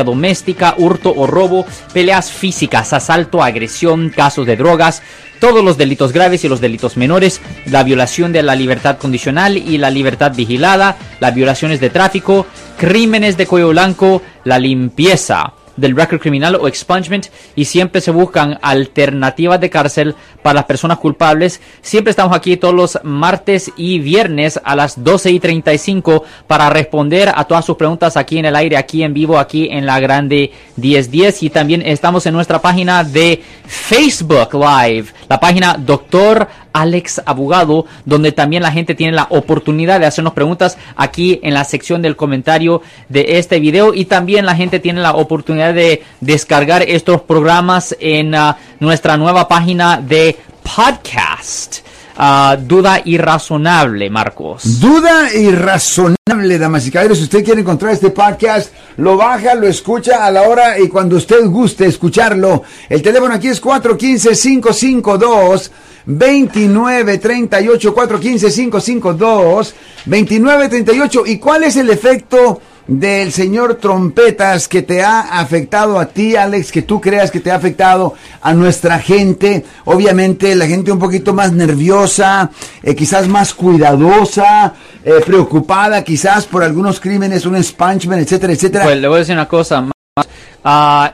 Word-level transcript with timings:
doméstica, 0.00 0.74
hurto 0.78 1.12
o 1.14 1.26
robo, 1.26 1.66
peleas 1.92 2.32
físicas, 2.32 2.94
asalto, 2.94 3.42
agresión, 3.42 4.08
casos 4.08 4.46
de 4.46 4.56
drogas, 4.56 5.02
todos 5.38 5.62
los 5.62 5.76
delitos 5.76 6.14
graves 6.14 6.42
y 6.44 6.48
los 6.48 6.62
delitos 6.62 6.96
menores, 6.96 7.42
la 7.66 7.82
violación 7.82 8.32
de 8.32 8.42
la 8.42 8.54
libertad 8.54 8.96
condicional 8.96 9.58
y 9.58 9.76
la 9.76 9.90
libertad 9.90 10.32
vigilada, 10.34 10.96
las 11.20 11.34
violaciones 11.34 11.78
de 11.78 11.90
tráfico, 11.90 12.46
crímenes 12.78 13.36
de 13.36 13.46
cuello 13.46 13.68
blanco, 13.68 14.22
la 14.44 14.58
limpieza 14.58 15.52
del 15.76 15.96
récord 15.96 16.20
criminal 16.20 16.56
o 16.56 16.68
expungement 16.68 17.26
y 17.56 17.64
siempre 17.64 18.00
se 18.00 18.10
buscan 18.10 18.58
alternativas 18.62 19.60
de 19.60 19.70
cárcel 19.70 20.14
para 20.42 20.54
las 20.54 20.64
personas 20.64 20.98
culpables. 20.98 21.60
Siempre 21.80 22.10
estamos 22.10 22.36
aquí 22.36 22.56
todos 22.56 22.74
los 22.74 22.98
martes 23.02 23.70
y 23.76 23.98
viernes 23.98 24.60
a 24.64 24.76
las 24.76 25.02
12 25.02 25.30
y 25.30 25.40
35 25.40 26.24
para 26.46 26.70
responder 26.70 27.32
a 27.34 27.44
todas 27.44 27.64
sus 27.64 27.76
preguntas 27.76 28.16
aquí 28.16 28.38
en 28.38 28.46
el 28.46 28.56
aire, 28.56 28.76
aquí 28.76 29.02
en 29.02 29.14
vivo, 29.14 29.38
aquí 29.38 29.68
en 29.70 29.86
la 29.86 30.00
grande 30.00 30.52
1010 30.76 31.42
y 31.44 31.50
también 31.50 31.82
estamos 31.82 32.26
en 32.26 32.34
nuestra 32.34 32.60
página 32.60 33.04
de 33.04 33.42
Facebook 33.66 34.54
Live, 34.54 35.06
la 35.28 35.40
página 35.40 35.76
Doctor 35.78 36.48
Alex 36.72 37.22
Abogado, 37.26 37.86
donde 38.04 38.32
también 38.32 38.62
la 38.62 38.72
gente 38.72 38.94
tiene 38.94 39.12
la 39.12 39.26
oportunidad 39.30 40.00
de 40.00 40.06
hacernos 40.06 40.32
preguntas 40.32 40.78
aquí 40.96 41.40
en 41.42 41.54
la 41.54 41.64
sección 41.64 42.02
del 42.02 42.16
comentario 42.16 42.82
de 43.08 43.38
este 43.38 43.60
video 43.60 43.94
y 43.94 44.06
también 44.06 44.46
la 44.46 44.56
gente 44.56 44.80
tiene 44.80 45.00
la 45.00 45.14
oportunidad 45.14 45.61
de 45.70 46.02
descargar 46.20 46.82
estos 46.82 47.20
programas 47.20 47.94
en 48.00 48.34
uh, 48.34 48.54
nuestra 48.80 49.18
nueva 49.18 49.46
página 49.46 50.00
de 50.00 50.38
podcast. 50.62 51.82
Uh, 52.18 52.56
duda 52.60 53.00
irrazonable, 53.04 54.10
Marcos. 54.10 54.80
Duda 54.80 55.32
irrazonable, 55.34 56.58
damas 56.58 56.86
y 56.86 56.90
caballeros. 56.90 57.18
Si 57.18 57.24
usted 57.24 57.44
quiere 57.44 57.60
encontrar 57.60 57.92
este 57.92 58.10
podcast, 58.10 58.72
lo 58.96 59.16
baja, 59.16 59.54
lo 59.54 59.66
escucha 59.66 60.26
a 60.26 60.30
la 60.30 60.42
hora 60.42 60.78
y 60.78 60.88
cuando 60.88 61.16
usted 61.16 61.44
guste 61.46 61.86
escucharlo. 61.86 62.62
El 62.88 63.02
teléfono 63.02 63.34
aquí 63.34 63.48
es 63.48 63.62
415-552. 63.62 65.70
2938 66.04 67.94
415 67.94 68.50
552 68.50 69.74
2938 70.04 71.22
y 71.26 71.38
cuál 71.38 71.62
es 71.64 71.76
el 71.76 71.90
efecto 71.90 72.60
del 72.86 73.32
señor 73.32 73.76
Trompetas 73.76 74.68
que 74.68 74.82
te 74.82 75.02
ha 75.02 75.20
afectado 75.40 75.98
a 75.98 76.06
ti, 76.06 76.36
Alex, 76.36 76.72
que 76.72 76.82
tú 76.82 77.00
creas 77.00 77.30
que 77.30 77.40
te 77.40 77.50
ha 77.50 77.56
afectado 77.56 78.14
a 78.40 78.52
nuestra 78.52 78.98
gente. 78.98 79.64
Obviamente 79.84 80.54
la 80.54 80.66
gente 80.66 80.92
un 80.92 80.98
poquito 80.98 81.32
más 81.32 81.52
nerviosa, 81.52 82.50
eh, 82.82 82.94
quizás 82.94 83.28
más 83.28 83.54
cuidadosa, 83.54 84.74
eh, 85.04 85.20
preocupada 85.24 86.02
quizás 86.02 86.46
por 86.46 86.62
algunos 86.62 87.00
crímenes, 87.00 87.46
un 87.46 87.56
expungement, 87.56 88.22
etcétera, 88.22 88.52
etcétera. 88.52 88.84
Pues 88.84 89.00
le 89.00 89.08
voy 89.08 89.16
a 89.16 89.18
decir 89.20 89.34
una 89.34 89.48
cosa 89.48 89.80
más. 89.82 89.92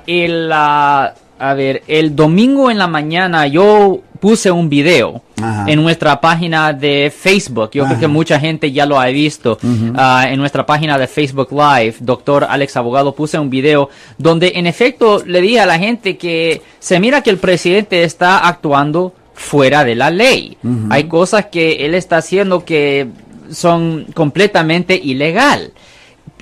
El, 0.07 0.51
uh, 0.53 1.28
a 1.39 1.55
ver, 1.55 1.83
el 1.86 2.17
domingo 2.17 2.70
en 2.70 2.78
la 2.78 2.89
mañana 2.89 3.47
yo 3.47 4.00
puse 4.20 4.50
un 4.50 4.69
video 4.69 5.22
Ajá. 5.41 5.64
en 5.69 5.81
nuestra 5.81 6.20
página 6.20 6.72
de 6.72 7.12
Facebook. 7.17 7.70
Yo 7.72 7.86
creo 7.86 8.00
que 8.00 8.08
mucha 8.08 8.41
gente 8.41 8.72
ya 8.72 8.86
lo 8.86 8.98
ha 9.00 9.06
visto. 9.06 9.59
Ah, 9.94 10.27
en 10.28 10.39
nuestra 10.39 10.66
página 10.66 10.98
de 10.98 11.06
Facebook 11.06 11.48
Live, 11.53 11.97
doctor 12.00 12.47
Alex 12.48 12.77
Abogado, 12.77 13.14
puse 13.14 13.39
un 13.39 13.50
video 13.50 13.89
donde 14.16 14.53
en 14.56 14.66
efecto 14.66 15.22
le 15.25 15.41
dije 15.41 15.61
a 15.61 15.66
la 15.66 15.78
gente 15.78 16.16
que 16.16 16.62
se 16.81 16.98
mira 16.98 17.22
que 17.22 17.31
el 17.31 17.39
presidente 17.39 18.03
está 18.03 18.48
actuando 18.48 19.14
fuera 19.34 19.84
de 19.84 19.94
la 19.94 20.11
ley. 20.11 20.59
Hay 20.91 21.05
cosas 21.05 21.47
que 21.47 21.86
él 21.86 21.94
está 21.94 22.16
haciendo 22.16 22.64
que 22.64 23.06
son 23.50 24.06
completamente 24.14 25.00
ilegal. 25.03 25.72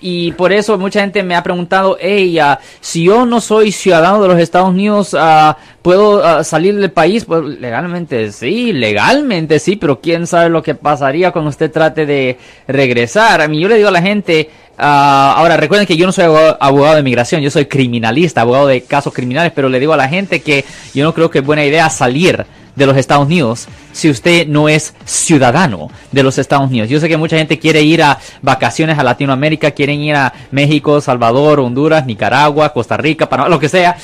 Y 0.00 0.32
por 0.32 0.52
eso 0.52 0.78
mucha 0.78 1.00
gente 1.00 1.22
me 1.22 1.34
ha 1.34 1.42
preguntado, 1.42 1.96
hey, 2.00 2.38
ah, 2.38 2.58
si 2.80 3.04
yo 3.04 3.26
no 3.26 3.40
soy 3.40 3.72
ciudadano 3.72 4.22
de 4.22 4.28
los 4.28 4.38
Estados 4.38 4.68
Unidos, 4.68 5.16
ah, 5.18 5.56
¿puedo 5.82 6.24
ah, 6.24 6.44
salir 6.44 6.76
del 6.76 6.90
país? 6.90 7.24
Pues 7.24 7.42
legalmente 7.42 8.32
sí, 8.32 8.72
legalmente 8.72 9.58
sí, 9.58 9.76
pero 9.76 10.00
quién 10.00 10.26
sabe 10.26 10.48
lo 10.50 10.62
que 10.62 10.74
pasaría 10.74 11.30
cuando 11.32 11.50
usted 11.50 11.70
trate 11.70 12.06
de 12.06 12.38
regresar. 12.66 13.40
A 13.40 13.48
mí 13.48 13.60
yo 13.60 13.68
le 13.68 13.76
digo 13.76 13.88
a 13.88 13.92
la 13.92 14.02
gente, 14.02 14.50
ah, 14.78 15.34
ahora 15.36 15.56
recuerden 15.56 15.86
que 15.86 15.96
yo 15.96 16.06
no 16.06 16.12
soy 16.12 16.24
abogado, 16.24 16.56
abogado 16.60 16.96
de 16.96 17.02
migración, 17.02 17.40
yo 17.40 17.50
soy 17.50 17.66
criminalista, 17.66 18.42
abogado 18.42 18.66
de 18.66 18.82
casos 18.82 19.12
criminales, 19.12 19.52
pero 19.54 19.68
le 19.68 19.80
digo 19.80 19.92
a 19.92 19.96
la 19.96 20.08
gente 20.08 20.40
que 20.40 20.64
yo 20.94 21.04
no 21.04 21.14
creo 21.14 21.30
que 21.30 21.38
es 21.38 21.44
buena 21.44 21.64
idea 21.64 21.88
salir 21.90 22.46
de 22.76 22.86
los 22.86 22.96
Estados 22.96 23.26
Unidos 23.26 23.66
si 23.92 24.10
usted 24.10 24.46
no 24.46 24.68
es 24.68 24.94
ciudadano 25.06 25.90
de 26.12 26.22
los 26.22 26.38
Estados 26.38 26.68
Unidos. 26.68 26.88
Yo 26.88 27.00
sé 27.00 27.08
que 27.08 27.16
mucha 27.16 27.38
gente 27.38 27.58
quiere 27.58 27.82
ir 27.82 28.02
a 28.02 28.18
vacaciones 28.42 28.98
a 28.98 29.02
Latinoamérica, 29.02 29.70
quieren 29.70 30.00
ir 30.00 30.14
a 30.14 30.32
México, 30.50 31.00
Salvador, 31.00 31.60
Honduras, 31.60 32.06
Nicaragua, 32.06 32.72
Costa 32.72 32.96
Rica, 32.98 33.28
Panamá, 33.28 33.48
lo 33.48 33.58
que 33.58 33.70
sea. 33.70 33.96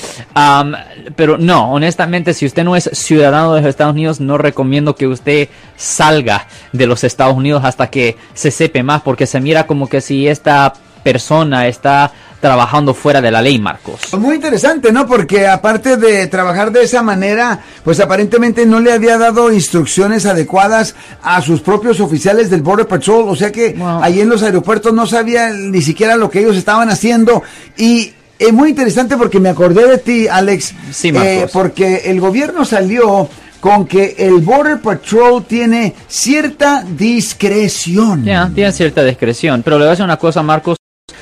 Pero 1.15 1.37
no, 1.37 1.73
honestamente, 1.73 2.33
si 2.35 2.47
usted 2.47 2.65
no 2.65 2.75
es 2.75 2.91
ciudadano 2.93 3.55
de 3.55 3.61
los 3.61 3.69
Estados 3.69 3.93
Unidos, 3.93 4.21
no 4.21 4.39
recomiendo 4.39 4.97
que 4.97 5.07
usted 5.07 5.49
salga 5.77 6.47
de 6.73 6.87
los 6.87 7.05
Estados 7.05 7.37
Unidos 7.37 7.65
hasta 7.65 7.89
que 7.89 8.17
se 8.33 8.51
sepe 8.51 8.83
más, 8.83 9.03
porque 9.03 9.27
se 9.27 9.41
mira 9.41 9.67
como 9.67 9.89
que 9.89 10.01
si 10.01 10.27
esta 10.27 10.73
persona 11.03 11.67
está 11.67 12.11
trabajando 12.41 12.93
fuera 12.93 13.21
de 13.21 13.31
la 13.31 13.41
ley, 13.41 13.59
Marcos. 13.61 14.01
Muy 14.19 14.35
interesante, 14.35 14.91
¿no? 14.91 15.07
Porque 15.07 15.47
aparte 15.47 15.97
de 15.97 16.27
trabajar 16.27 16.73
de 16.73 16.83
esa 16.83 17.01
manera, 17.03 17.61
pues 17.85 18.01
aparentemente 18.01 18.67
no 18.67 18.81
le 18.81 18.93
había 18.93 19.17
dado 19.17 19.53
instrucciones 19.53 20.27
adecuadas 20.27 20.97
a 21.23 21.41
sus 21.41 21.61
propios 21.61 22.01
oficiales 22.01 22.51
del 22.51 22.63
Border 22.63 22.89
Patrol, 22.89 23.29
o 23.29 23.37
sea 23.37 23.53
que 23.53 23.75
Wow. 23.75 24.03
ahí 24.03 24.21
en 24.21 24.29
los 24.29 24.43
aeropuertos 24.43 24.93
no 24.93 25.07
sabía 25.07 25.51
ni 25.51 25.81
siquiera 25.83 26.17
lo 26.17 26.29
que 26.29 26.41
ellos 26.41 26.57
estaban 26.57 26.91
haciendo 26.91 27.43
y 27.77 28.13
es 28.39 28.53
muy 28.53 28.71
interesante 28.71 29.17
porque 29.17 29.39
me 29.39 29.51
acordé 29.51 29.87
de 29.87 29.99
ti, 29.99 30.27
Alex, 30.27 30.75
Sí, 30.91 31.13
Marcos. 31.13 31.33
eh, 31.33 31.49
porque 31.53 32.03
el 32.07 32.19
gobierno 32.21 32.65
salió 32.65 33.29
con 33.61 33.87
que 33.87 34.17
el 34.19 34.39
Border 34.41 34.81
Patrol 34.81 35.45
tiene 35.45 35.95
cierta 36.09 36.83
discreción. 36.85 38.25
Ya, 38.25 38.51
tiene 38.53 38.73
cierta 38.73 39.05
discreción, 39.05 39.63
pero 39.63 39.77
le 39.79 39.85
voy 39.85 39.89
a 39.89 39.91
decir 39.91 40.05
una 40.05 40.17
cosa, 40.19 40.43
Marcos. 40.43 40.77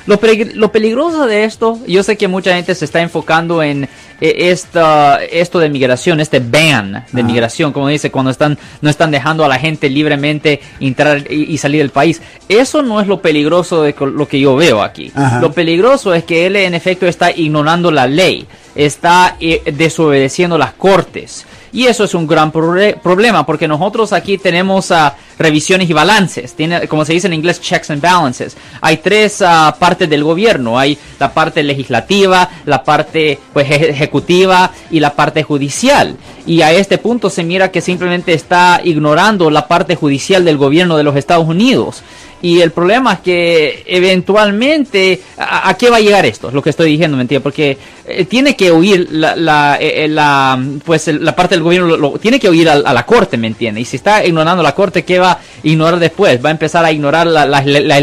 Lo, 0.07 0.19
lo 0.55 0.71
peligroso 0.71 1.25
de 1.27 1.43
esto, 1.43 1.79
yo 1.87 2.03
sé 2.03 2.17
que 2.17 2.27
mucha 2.27 2.55
gente 2.55 2.73
se 2.75 2.85
está 2.85 3.01
enfocando 3.01 3.61
en 3.61 3.87
eh, 4.19 4.49
esta, 4.51 5.23
esto 5.23 5.59
de 5.59 5.69
migración, 5.69 6.19
este 6.19 6.39
ban 6.39 7.05
de 7.11 7.21
Ah. 7.21 7.23
migración, 7.23 7.71
como 7.71 7.87
dice, 7.87 8.11
cuando 8.11 8.31
están, 8.31 8.57
no 8.81 8.89
están 8.89 9.11
dejando 9.11 9.45
a 9.45 9.47
la 9.47 9.57
gente 9.57 9.89
libremente 9.89 10.61
entrar 10.79 11.25
y, 11.31 11.53
y 11.53 11.57
salir 11.57 11.81
del 11.81 11.89
país. 11.91 12.21
Eso 12.49 12.81
no 12.81 12.99
es 13.01 13.07
lo 13.07 13.21
peligroso 13.21 13.83
de 13.83 13.95
lo 13.99 14.27
que 14.27 14.39
yo 14.39 14.55
veo 14.55 14.81
aquí. 14.81 15.11
Ajá. 15.15 15.39
Lo 15.39 15.51
peligroso 15.51 16.13
es 16.13 16.23
que 16.23 16.45
él 16.47 16.55
en 16.55 16.73
efecto 16.73 17.07
está 17.07 17.31
ignorando 17.31 17.91
la 17.91 18.07
ley, 18.07 18.45
está 18.75 19.35
eh, 19.39 19.61
desobedeciendo 19.73 20.57
las 20.57 20.73
cortes. 20.73 21.45
Y 21.73 21.85
eso 21.85 22.03
es 22.03 22.13
un 22.13 22.27
gran 22.27 22.51
problema 22.51 23.45
porque 23.45 23.65
nosotros 23.65 24.11
aquí 24.11 24.37
tenemos 24.37 24.91
ah, 24.91 25.15
revisiones 25.41 25.89
y 25.89 25.93
balances, 25.93 26.53
tiene, 26.53 26.87
como 26.87 27.03
se 27.05 27.13
dice 27.13 27.27
en 27.27 27.33
inglés, 27.33 27.59
checks 27.61 27.89
and 27.89 28.01
balances. 28.01 28.55
Hay 28.81 28.97
tres 28.97 29.41
ah, 29.41 29.75
partes 29.79 30.09
del 30.09 30.23
gobierno, 30.23 30.77
hay 30.79 30.97
la 31.19 31.33
parte 31.33 31.63
legislativa, 31.63 32.49
la 32.65 32.83
parte 32.83 33.39
pues, 33.53 33.67
eje- 33.69 33.89
ejecutiva 33.89 34.71
y 34.89 34.99
la 34.99 35.13
parte 35.13 35.43
judicial. 35.43 36.15
Y 36.45 36.61
a 36.61 36.71
este 36.71 36.97
punto 36.97 37.29
se 37.29 37.43
mira 37.43 37.71
que 37.71 37.81
simplemente 37.81 38.33
está 38.33 38.81
ignorando 38.83 39.49
la 39.49 39.67
parte 39.67 39.95
judicial 39.95 40.43
del 40.45 40.57
gobierno 40.57 40.97
de 40.97 41.03
los 41.03 41.15
Estados 41.15 41.47
Unidos. 41.47 42.03
Y 42.43 42.59
el 42.61 42.71
problema 42.71 43.13
es 43.13 43.19
que 43.19 43.83
eventualmente, 43.85 45.21
¿a, 45.37 45.75
qué 45.77 45.89
va 45.89 45.97
a 45.97 45.99
llegar 45.99 46.25
esto? 46.25 46.47
Es 46.47 46.53
lo 46.53 46.61
que 46.61 46.71
estoy 46.71 46.91
diciendo, 46.91 47.15
¿me 47.17 47.21
entiendes? 47.21 47.43
Porque 47.43 47.77
eh, 48.07 48.25
tiene 48.25 48.55
que 48.55 48.71
huir 48.71 49.07
la, 49.11 49.35
la, 49.35 49.77
eh, 49.79 50.05
eh, 50.05 50.07
la, 50.07 50.59
pues, 50.83 51.07
el- 51.07 51.23
la 51.23 51.35
parte 51.35 51.55
del 51.55 51.63
gobierno, 51.63 51.95
lo- 51.97 52.17
tiene 52.19 52.39
que 52.39 52.49
huir 52.49 52.67
a, 52.69 52.75
la 52.77 53.05
corte, 53.05 53.37
¿me 53.37 53.47
entiendes? 53.47 53.83
Y 53.83 53.85
si 53.85 53.95
está 53.97 54.25
ignorando 54.25 54.63
la 54.63 54.73
corte, 54.73 55.03
¿qué 55.03 55.19
va 55.19 55.31
a 55.33 55.39
ignorar 55.63 55.99
después? 55.99 56.43
¿Va 56.43 56.49
a 56.49 56.51
empezar 56.51 56.83
a 56.83 56.91
ignorar 56.91 57.27
la, 57.27 57.45
la, 57.45 57.61
la, 57.63 57.99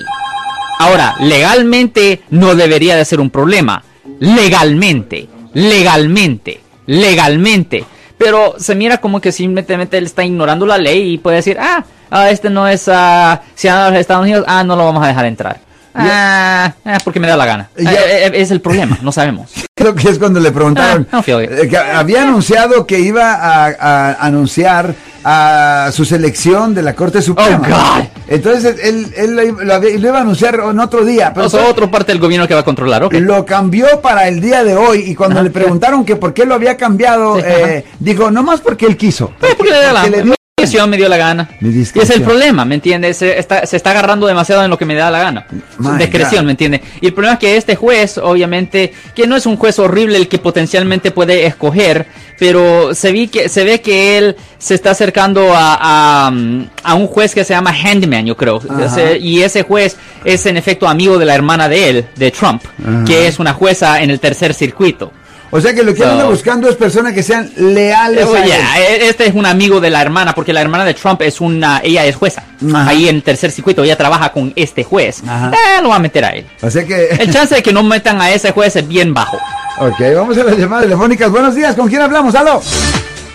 Ahora, 0.77 1.15
legalmente 1.19 2.21
no 2.29 2.53
debería 2.53 2.95
de 2.95 3.05
ser 3.05 3.19
un 3.19 3.31
problema. 3.31 3.83
Legalmente, 4.19 5.27
legalmente, 5.53 6.61
legalmente. 6.85 7.85
Pero 8.19 8.53
se 8.59 8.75
mira 8.75 8.99
como 8.99 9.19
que 9.19 9.31
simplemente 9.31 9.97
él 9.97 10.05
está 10.05 10.23
ignorando 10.23 10.67
la 10.67 10.77
ley 10.77 11.13
y 11.13 11.17
puede 11.17 11.37
decir, 11.37 11.57
ah, 11.59 11.83
ah, 12.11 12.29
este 12.29 12.49
no 12.49 12.67
es 12.67 12.87
ah, 12.87 13.41
ciudadano 13.55 13.85
de 13.87 13.91
los 13.93 14.01
Estados 14.01 14.23
Unidos, 14.23 14.45
ah, 14.47 14.63
no 14.63 14.75
lo 14.75 14.85
vamos 14.85 15.03
a 15.03 15.07
dejar 15.07 15.25
entrar. 15.25 15.59
Ah, 15.93 16.73
ah, 16.85 16.97
porque 17.03 17.19
me 17.19 17.27
da 17.27 17.35
la 17.35 17.45
gana. 17.45 17.69
Eh, 17.75 17.83
eh, 17.87 18.31
es 18.35 18.49
el 18.51 18.61
problema, 18.61 18.97
no 19.01 19.11
sabemos. 19.11 19.51
Creo 19.75 19.93
que 19.95 20.09
es 20.09 20.19
cuando 20.19 20.39
le 20.39 20.51
preguntaron. 20.51 21.05
Ah, 21.11 21.21
no 21.27 21.39
eh, 21.39 21.67
que 21.69 21.77
había 21.77 22.21
anunciado 22.21 22.85
que 22.87 22.99
iba 22.99 23.33
a, 23.33 23.65
a 23.77 24.13
anunciar 24.25 24.93
a 25.23 25.89
su 25.91 26.05
selección 26.05 26.73
de 26.73 26.81
la 26.81 26.93
Corte 26.95 27.21
Suprema. 27.21 27.61
Oh, 27.67 27.97
God. 27.99 28.05
Entonces 28.27 28.77
él, 28.83 29.11
él 29.17 29.35
lo, 29.35 29.63
lo 29.63 29.73
había- 29.73 29.97
lo 29.99 30.07
iba 30.07 30.17
a 30.19 30.21
anunciar 30.21 30.55
en 30.55 30.79
otro 30.79 31.03
día. 31.03 31.33
Pero 31.33 31.47
otra 31.67 31.91
parte 31.91 32.11
del 32.13 32.21
gobierno 32.21 32.47
que 32.47 32.53
va 32.53 32.61
a 32.61 32.65
controlar, 32.65 33.03
ok. 33.03 33.13
Lo 33.15 33.45
cambió 33.45 33.99
para 34.01 34.27
el 34.29 34.39
día 34.39 34.63
de 34.63 34.75
hoy 34.75 34.99
y 35.07 35.15
cuando 35.15 35.37
Ajá. 35.37 35.43
le 35.43 35.49
preguntaron 35.49 36.05
que 36.05 36.15
por 36.15 36.33
qué 36.33 36.45
lo 36.45 36.55
había 36.55 36.77
cambiado, 36.77 37.35
Sí, 37.35 37.43
eh, 37.45 37.85
dijo, 37.99 38.31
no 38.31 38.43
más 38.43 38.61
porque 38.61 38.85
él 38.85 38.95
quiso. 38.97 39.33
Eh, 39.41 39.53
porque 39.57 39.71
le 39.73 39.79
dio 39.81 39.91
la 39.93 40.01
Porque 40.01 40.17
le 40.17 40.23
dio- 40.23 40.35
discreción 40.61 40.89
me 40.89 40.97
dio 40.97 41.09
la 41.09 41.17
gana. 41.17 41.49
Mi 41.59 41.69
Y 41.69 41.81
es 41.81 42.09
el 42.09 42.21
problema, 42.21 42.65
¿me 42.65 42.75
entiendes? 42.75 43.17
Se 43.17 43.37
está, 43.37 43.65
se 43.65 43.77
está 43.77 43.91
agarrando 43.91 44.27
demasiado 44.27 44.63
en 44.63 44.69
lo 44.69 44.77
que 44.77 44.85
me 44.85 44.95
da 44.95 45.09
la 45.11 45.19
gana. 45.19 45.45
My 45.77 45.97
Discreción, 45.97 46.41
God. 46.41 46.45
¿me 46.45 46.51
entiendes? 46.51 46.81
Y 47.01 47.07
el 47.07 47.13
problema 47.13 47.33
es 47.33 47.39
que 47.39 47.57
este 47.57 47.75
juez, 47.75 48.17
obviamente, 48.17 48.93
que 49.15 49.27
no 49.27 49.35
es 49.35 49.45
un 49.45 49.57
juez 49.57 49.77
horrible 49.79 50.17
el 50.17 50.27
que 50.27 50.37
potencialmente 50.39 51.11
puede 51.11 51.45
escoger, 51.45 52.05
pero 52.39 52.95
se, 52.95 53.11
vi 53.11 53.27
que, 53.27 53.49
se 53.49 53.63
ve 53.63 53.81
que 53.81 54.17
él 54.17 54.35
se 54.57 54.73
está 54.75 54.91
acercando 54.91 55.53
a, 55.53 56.27
a, 56.27 56.31
a 56.83 56.93
un 56.95 57.07
juez 57.07 57.33
que 57.35 57.43
se 57.43 57.53
llama 57.53 57.71
Handyman, 57.71 58.25
yo 58.25 58.35
creo. 58.35 58.61
Ese- 58.83 59.19
y 59.19 59.41
ese 59.41 59.63
juez 59.63 59.97
es 60.25 60.45
en 60.45 60.57
efecto 60.57 60.87
amigo 60.87 61.17
de 61.17 61.25
la 61.25 61.35
hermana 61.35 61.67
de 61.69 61.89
él, 61.89 62.05
de 62.15 62.31
Trump, 62.31 62.63
Ajá. 62.83 63.03
que 63.05 63.27
es 63.27 63.39
una 63.39 63.53
jueza 63.53 64.01
en 64.01 64.09
el 64.09 64.19
tercer 64.19 64.53
circuito. 64.53 65.11
O 65.53 65.59
sea 65.59 65.73
que 65.73 65.83
lo 65.83 65.93
que 65.93 66.01
So- 66.01 66.09
anda 66.09 66.23
buscando 66.25 66.69
es 66.69 66.75
personas 66.77 67.13
que 67.13 67.21
sean 67.23 67.51
leales 67.57 68.25
Eh, 68.25 68.37
a 68.37 68.43
él. 68.43 68.49
ya, 68.49 68.79
eh, 68.79 69.09
este 69.09 69.27
es 69.27 69.35
un 69.35 69.45
amigo 69.45 69.81
de 69.81 69.89
la 69.89 70.01
hermana, 70.01 70.33
porque 70.33 70.53
la 70.53 70.61
hermana 70.61 70.85
de 70.85 70.93
Trump 70.93 71.21
es 71.23 71.41
una, 71.41 71.81
ella 71.83 72.05
es 72.05 72.15
jueza. 72.15 72.43
Ajá. 72.73 72.87
Ahí 72.89 73.09
en 73.09 73.17
el 73.17 73.23
tercer 73.23 73.51
circuito, 73.51 73.83
ella 73.83 73.97
trabaja 73.97 74.31
con 74.31 74.53
este 74.55 74.83
juez. 74.85 75.21
Ajá. 75.27 75.51
Eh, 75.51 75.81
lo 75.81 75.89
va 75.89 75.97
a 75.97 75.99
meter 75.99 76.23
a 76.23 76.29
él. 76.29 76.45
O 76.61 76.69
sea 76.69 76.85
que... 76.85 77.09
El 77.19 77.29
chance 77.33 77.53
de 77.55 77.61
que 77.63 77.73
no 77.73 77.83
metan 77.83 78.21
a 78.21 78.31
ese 78.31 78.51
juez 78.51 78.75
es 78.77 78.87
bien 78.87 79.13
bajo. 79.13 79.37
ok, 79.79 79.99
vamos 80.15 80.37
a 80.37 80.43
las 80.45 80.57
llamadas 80.57 80.85
telefónicas. 80.85 81.29
Buenos 81.29 81.53
días, 81.53 81.75
¿con 81.75 81.89
quién 81.89 82.01
hablamos? 82.01 82.33
¡Aló! 82.35 82.61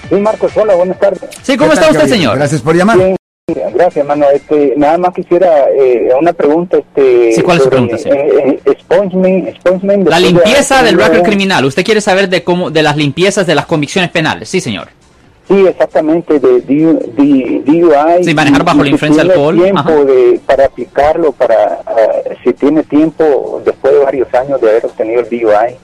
Sí, 0.08 0.14
Marcos, 0.14 0.52
hola, 0.54 0.74
buenas 0.74 0.98
tardes. 0.98 1.20
Sí, 1.42 1.56
¿cómo 1.56 1.70
¿Qué 1.70 1.74
está 1.74 1.86
usted, 1.88 1.98
caballero? 1.98 2.08
señor? 2.16 2.36
Gracias 2.38 2.60
por 2.62 2.76
llamar. 2.76 2.96
Bien, 2.96 3.16
gracias, 3.54 3.98
hermano. 3.98 4.26
Este, 4.34 4.74
nada 4.76 4.98
más 4.98 5.14
quisiera 5.14 5.70
eh, 5.70 6.08
una 6.20 6.32
pregunta. 6.32 6.78
Este, 6.78 7.32
Sí, 7.32 7.42
¿cuál 7.42 7.58
es 7.58 7.62
su 7.62 7.70
pregunta, 7.70 7.96
señor? 7.98 8.18
eh, 8.18 8.60
eh, 8.64 10.04
La 10.04 10.16
de 10.16 10.20
limpieza 10.20 10.82
del 10.82 10.98
récord 10.98 11.22
criminal. 11.22 11.64
¿Usted 11.64 11.84
quiere 11.84 12.00
saber 12.00 12.28
de 12.28 12.42
cómo, 12.42 12.70
de 12.70 12.82
las 12.82 12.96
limpiezas 12.96 13.46
de 13.46 13.54
las 13.54 13.66
convicciones 13.66 14.10
penales? 14.10 14.48
Sí, 14.48 14.60
señor. 14.60 14.88
Sí, 15.46 15.64
exactamente, 15.64 16.40
de 16.40 16.60
DUI. 16.60 18.24
Sí, 18.24 18.34
manejar 18.34 18.64
bajo 18.64 18.82
la 18.82 18.90
influencia 18.90 19.22
de 19.22 19.28
tiene 19.28 19.44
alcohol, 19.46 19.62
tiempo 19.62 19.78
ajá. 19.78 20.04
de, 20.04 20.40
para 20.44 20.64
aplicarlo, 20.64 21.30
para 21.30 21.82
ah, 21.86 21.94
si 22.42 22.52
tiene 22.52 22.82
tiempo 22.82 23.62
después 23.64 23.92
de 23.94 24.00
varios 24.00 24.34
años 24.34 24.60
de 24.60 24.70
haber 24.70 24.86
obtenido 24.86 25.20
el 25.20 25.28
DUI. 25.28 25.76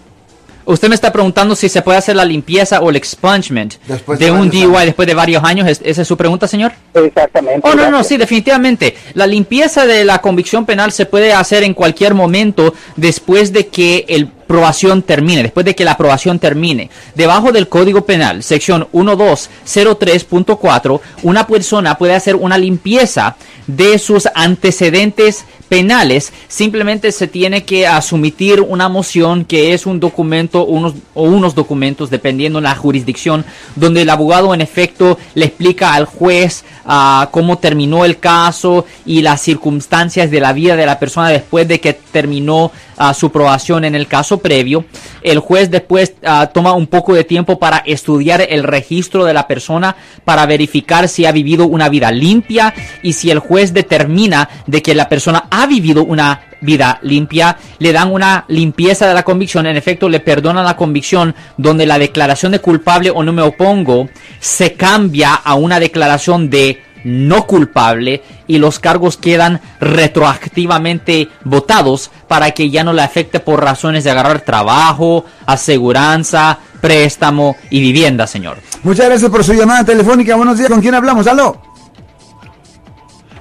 Usted 0.64 0.88
me 0.88 0.94
está 0.94 1.12
preguntando 1.12 1.54
si 1.56 1.68
se 1.68 1.82
puede 1.82 1.98
hacer 1.98 2.16
la 2.16 2.24
limpieza 2.24 2.80
o 2.80 2.90
el 2.90 2.96
expungement 2.96 3.74
Después 3.86 4.18
de 4.18 4.26
de 4.26 4.30
un 4.30 4.48
DUI 4.50 4.62
años. 4.64 4.84
después 4.86 5.08
de 5.08 5.14
varios 5.14 5.42
años. 5.44 5.68
¿Es- 5.68 5.80
¿Esa 5.84 6.02
es 6.02 6.08
su 6.08 6.16
pregunta, 6.16 6.46
señor? 6.46 6.72
Exactamente. 6.94 7.68
Oh, 7.68 7.74
no, 7.74 7.90
no, 7.90 8.04
sí, 8.04 8.16
definitivamente. 8.16 8.96
La 9.14 9.26
limpieza 9.26 9.86
de 9.86 10.04
la 10.04 10.20
convicción 10.20 10.64
penal 10.66 10.92
se 10.92 11.06
puede 11.06 11.32
hacer 11.32 11.62
en 11.64 11.74
cualquier 11.74 12.14
momento 12.14 12.74
después 12.96 13.52
de 13.52 13.66
que 13.68 14.04
el 14.08 14.26
aprobación 14.52 15.00
termine, 15.00 15.42
después 15.42 15.64
de 15.64 15.74
que 15.74 15.86
la 15.86 15.92
aprobación 15.92 16.38
termine. 16.38 16.90
Debajo 17.14 17.52
del 17.52 17.70
Código 17.70 18.04
Penal, 18.04 18.42
sección 18.42 18.86
1203.4, 18.92 21.00
una 21.22 21.46
persona 21.46 21.96
puede 21.96 22.14
hacer 22.14 22.36
una 22.36 22.58
limpieza 22.58 23.36
de 23.66 23.98
sus 23.98 24.28
antecedentes 24.34 25.46
penales. 25.72 26.34
Simplemente 26.48 27.10
se 27.12 27.28
tiene 27.28 27.64
que 27.64 27.86
asumitir 27.86 28.60
una 28.60 28.90
moción 28.90 29.46
que 29.46 29.72
es 29.72 29.86
un 29.86 30.00
documento 30.00 30.66
unos, 30.66 30.92
o 31.14 31.22
unos 31.22 31.54
documentos, 31.54 32.10
dependiendo 32.10 32.58
de 32.58 32.64
la 32.64 32.74
jurisdicción, 32.74 33.46
donde 33.74 34.02
el 34.02 34.10
abogado 34.10 34.52
en 34.52 34.60
efecto 34.60 35.18
le 35.34 35.46
explica 35.46 35.94
al 35.94 36.04
juez 36.04 36.62
ah, 36.84 37.30
cómo 37.32 37.56
terminó 37.56 38.04
el 38.04 38.18
caso 38.18 38.84
y 39.06 39.22
las 39.22 39.40
circunstancias 39.40 40.30
de 40.30 40.40
la 40.40 40.52
vida 40.52 40.76
de 40.76 40.84
la 40.84 40.98
persona 40.98 41.30
después 41.30 41.66
de 41.66 41.80
que 41.80 41.94
terminó 41.94 42.70
ah, 42.98 43.14
su 43.14 43.26
aprobación 43.26 43.86
en 43.86 43.94
el 43.94 44.06
caso 44.06 44.36
previo. 44.42 44.84
El 45.22 45.38
juez 45.38 45.70
después 45.70 46.14
ah, 46.24 46.50
toma 46.52 46.74
un 46.74 46.86
poco 46.86 47.14
de 47.14 47.24
tiempo 47.24 47.58
para 47.58 47.78
estudiar 47.78 48.44
el 48.48 48.64
registro 48.64 49.24
de 49.24 49.32
la 49.32 49.46
persona 49.46 49.96
para 50.24 50.44
verificar 50.46 51.08
si 51.08 51.24
ha 51.24 51.32
vivido 51.32 51.66
una 51.66 51.88
vida 51.88 52.10
limpia 52.10 52.74
y 53.02 53.14
si 53.14 53.30
el 53.30 53.38
juez 53.38 53.72
determina 53.72 54.48
de 54.66 54.82
que 54.82 54.94
la 54.94 55.08
persona 55.08 55.44
ha 55.50 55.66
vivido 55.66 56.04
una 56.04 56.40
vida 56.60 56.98
limpia, 57.02 57.56
le 57.78 57.92
dan 57.92 58.12
una 58.12 58.44
limpieza 58.48 59.06
de 59.06 59.14
la 59.14 59.24
convicción, 59.24 59.66
en 59.66 59.76
efecto 59.76 60.08
le 60.08 60.20
perdonan 60.20 60.64
la 60.64 60.76
convicción 60.76 61.34
donde 61.56 61.86
la 61.86 61.98
declaración 61.98 62.52
de 62.52 62.60
culpable 62.60 63.10
o 63.10 63.22
no 63.22 63.32
me 63.32 63.42
opongo 63.42 64.08
se 64.38 64.74
cambia 64.74 65.34
a 65.34 65.54
una 65.54 65.80
declaración 65.80 66.48
de 66.50 66.80
no 67.04 67.46
culpable 67.46 68.22
y 68.46 68.58
los 68.58 68.78
cargos 68.78 69.16
quedan 69.16 69.60
retroactivamente 69.80 71.28
votados 71.44 72.10
para 72.28 72.50
que 72.52 72.70
ya 72.70 72.84
no 72.84 72.92
le 72.92 73.02
afecte 73.02 73.40
por 73.40 73.62
razones 73.62 74.04
de 74.04 74.10
agarrar 74.10 74.40
trabajo, 74.40 75.24
aseguranza, 75.46 76.58
préstamo 76.80 77.56
y 77.70 77.80
vivienda, 77.80 78.26
señor. 78.26 78.58
Muchas 78.82 79.06
gracias 79.06 79.30
por 79.30 79.44
su 79.44 79.54
llamada 79.54 79.84
telefónica. 79.84 80.36
Buenos 80.36 80.58
días, 80.58 80.70
¿con 80.70 80.80
quién 80.80 80.94
hablamos? 80.94 81.26
¡Aló! 81.26 81.56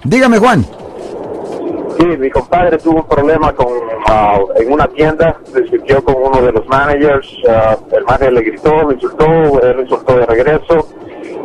Dígame, 0.03 0.37
Juan. 0.39 0.65
Sí, 1.97 2.05
mi 2.05 2.29
compadre 2.31 2.77
tuvo 2.77 3.01
un 3.01 3.07
problema 3.07 3.53
con 3.53 3.67
ah, 4.07 4.39
en 4.55 4.71
una 4.71 4.87
tienda, 4.87 5.37
discutió 5.53 6.03
con 6.03 6.15
uno 6.17 6.41
de 6.41 6.51
los 6.51 6.65
managers, 6.67 7.27
ah, 7.47 7.77
el 7.91 8.03
manager 8.05 8.33
le 8.33 8.41
gritó, 8.41 8.83
lo 8.83 8.91
insultó, 8.93 9.25
él 9.61 9.81
insultó 9.81 10.15
de 10.17 10.25
regreso 10.25 10.87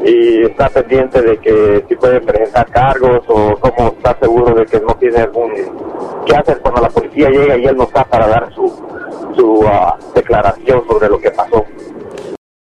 y 0.07 0.45
está 0.45 0.69
pendiente 0.69 1.21
de 1.21 1.39
que 1.39 1.85
si 1.89 1.97
puede 1.97 2.21
presentar 2.21 2.71
cargos 2.71 3.23
o 3.27 3.57
cómo 3.57 3.89
está 3.97 4.17
seguro 4.21 4.55
de 4.55 4.65
que 4.67 4.81
no 4.81 4.95
tiene 4.95 5.19
algún... 5.19 5.53
¿Qué 6.25 6.35
hacer 6.35 6.61
cuando 6.61 6.83
la 6.83 6.89
policía 6.89 7.29
llega 7.29 7.57
y 7.57 7.65
él 7.67 7.77
no 7.77 7.85
está 7.85 8.05
para 8.05 8.29
dar 8.29 8.53
su, 8.55 8.73
su 9.37 9.65
ah, 9.67 9.97
declaración 10.15 10.83
sobre 10.89 11.09
lo 11.09 11.19
que 11.21 11.31
pasó? 11.31 11.65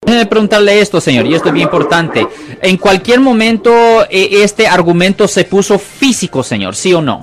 Déjeme 0.05 0.25
preguntarle 0.25 0.79
esto, 0.81 0.99
señor, 1.01 1.25
y 1.25 1.33
esto 1.35 1.49
es 1.49 1.53
bien 1.53 1.67
importante. 1.67 2.27
En 2.61 2.77
cualquier 2.77 3.19
momento, 3.19 3.71
eh, 4.09 4.43
este 4.43 4.67
argumento 4.67 5.27
se 5.27 5.45
puso 5.45 5.79
físico, 5.79 6.43
señor, 6.43 6.75
¿sí 6.75 6.93
o 6.93 7.01
no? 7.01 7.21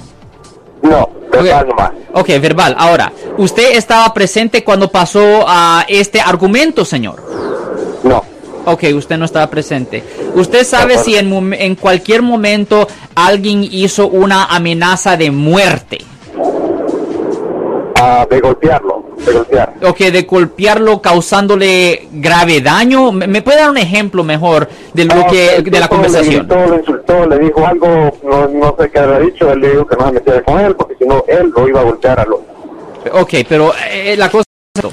No, 0.83 1.09
verbal 1.31 1.65
Ok. 1.65 1.69
nomás. 1.71 1.91
Ok, 2.15 2.29
verbal. 2.41 2.75
Ahora, 2.79 3.13
¿usted 3.37 3.77
estaba 3.77 4.13
presente 4.15 4.65
cuando 4.65 4.91
pasó 4.91 5.45
a 5.47 5.85
este 5.89 6.21
argumento, 6.21 6.85
señor? 6.85 7.23
No, 8.05 8.23
Ok, 8.71 8.85
usted 8.95 9.17
no 9.17 9.25
estaba 9.25 9.49
presente. 9.49 10.05
¿Usted 10.35 10.65
sabe 10.65 10.99
si 10.99 11.17
en, 11.17 11.55
en 11.55 11.75
cualquier 11.75 12.21
momento 12.21 12.87
alguien 13.15 13.65
hizo 13.65 14.09
una 14.09 14.45
amenaza 14.45 15.17
de 15.17 15.31
muerte? 15.31 15.99
Ah, 18.01 18.27
de 18.31 18.41
golpearlo, 18.41 19.05
de 19.25 19.33
golpear. 19.33 19.75
Ok, 19.83 19.99
de 19.99 20.23
golpearlo 20.23 21.01
causándole 21.01 22.09
grave 22.13 22.61
daño. 22.61 23.11
¿Me, 23.11 23.41
puede 23.43 23.59
dar 23.59 23.71
un 23.71 23.79
ejemplo 23.79 24.23
mejor 24.23 24.69
de 24.93 25.05
lo 25.07 25.15
No, 25.15 25.27
que 25.27 25.63
de 25.63 25.81
la 25.81 25.89
conversación? 25.89 26.47
Le 26.47 26.55
gritó, 26.55 26.71
le 26.71 26.77
insultó, 26.81 27.27
le 27.27 27.39
dijo 27.39 27.67
algo, 27.67 28.19
no, 28.23 28.49
no 28.49 28.77
sé 28.79 28.91
qué 28.91 29.01
le 29.01 29.15
ha 29.15 29.19
dicho, 29.21 29.51
él 29.51 29.61
le 29.61 29.71
dijo 29.71 29.87
que 29.87 29.97
no 29.97 30.07
se 30.07 30.13
metiera 30.13 30.43
con 30.43 30.61
él, 30.61 30.77
porque 30.77 30.95
si 30.97 31.07
no, 31.07 31.25
él 31.27 31.51
lo 31.57 31.69
iba 31.69 31.81
a 31.81 31.85
golpear 31.85 32.21
a 32.21 32.25
los... 32.27 32.41
Ok, 33.13 33.35
pero 33.49 33.73
eh, 33.91 34.15
la 34.17 34.31
cosa 34.31 34.45
es. 34.75 34.85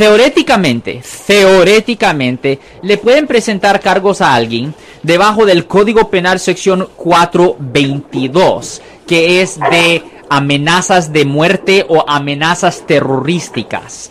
Teoréticamente, 0.00 1.02
teoréticamente, 1.26 2.58
le 2.80 2.96
pueden 2.96 3.26
presentar 3.26 3.80
cargos 3.80 4.22
a 4.22 4.34
alguien 4.34 4.74
debajo 5.02 5.44
del 5.44 5.66
Código 5.66 6.08
Penal 6.08 6.40
sección 6.40 6.88
422, 6.96 8.80
que 9.06 9.42
es 9.42 9.60
de 9.70 10.02
amenazas 10.30 11.12
de 11.12 11.26
muerte 11.26 11.84
o 11.86 12.02
amenazas 12.08 12.86
terrorísticas. 12.86 14.10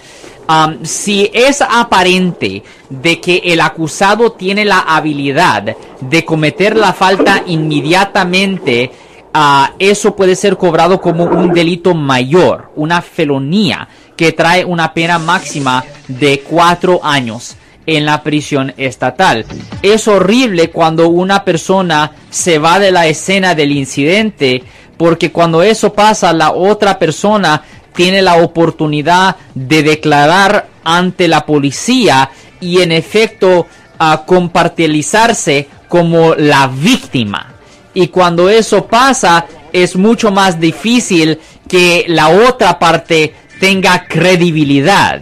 Si 0.83 1.31
es 1.33 1.63
aparente 1.63 2.61
de 2.91 3.19
que 3.19 3.41
el 3.45 3.59
acusado 3.59 4.33
tiene 4.33 4.65
la 4.65 4.81
habilidad 4.81 5.75
de 6.01 6.23
cometer 6.23 6.77
la 6.77 6.93
falta 6.93 7.41
inmediatamente, 7.47 8.91
ah, 9.33 9.73
eso 9.79 10.15
puede 10.15 10.35
ser 10.35 10.57
cobrado 10.57 11.01
como 11.01 11.25
un 11.25 11.53
delito 11.53 11.93
mayor, 11.93 12.71
una 12.75 13.01
felonía, 13.01 13.87
que 14.15 14.31
trae 14.31 14.65
una 14.65 14.93
pena 14.93 15.17
máxima 15.17 15.83
de 16.07 16.41
cuatro 16.41 16.99
años 17.03 17.55
en 17.85 18.05
la 18.05 18.21
prisión 18.21 18.73
estatal. 18.77 19.45
Es 19.81 20.07
horrible 20.07 20.69
cuando 20.69 21.07
una 21.07 21.43
persona 21.43 22.11
se 22.29 22.59
va 22.59 22.79
de 22.79 22.91
la 22.91 23.07
escena 23.07 23.55
del 23.55 23.71
incidente 23.71 24.63
porque 24.97 25.31
cuando 25.31 25.63
eso 25.63 25.93
pasa 25.93 26.33
la 26.33 26.51
otra 26.51 26.99
persona 26.99 27.63
tiene 27.95 28.21
la 28.21 28.43
oportunidad 28.43 29.37
de 29.55 29.81
declarar 29.83 30.67
ante 30.83 31.27
la 31.27 31.45
policía 31.45 32.29
y 32.59 32.81
en 32.81 32.91
efecto 32.91 33.67
a 33.97 34.23
compartilizarse 34.25 35.67
como 35.87 36.35
la 36.35 36.67
víctima. 36.67 37.48
Y 37.93 38.07
cuando 38.09 38.49
eso 38.49 38.85
pasa 38.85 39.45
es 39.73 39.95
mucho 39.95 40.31
más 40.31 40.59
difícil 40.59 41.39
que 41.67 42.05
la 42.07 42.29
otra 42.29 42.77
parte 42.79 43.33
tenga 43.59 44.05
credibilidad. 44.07 45.21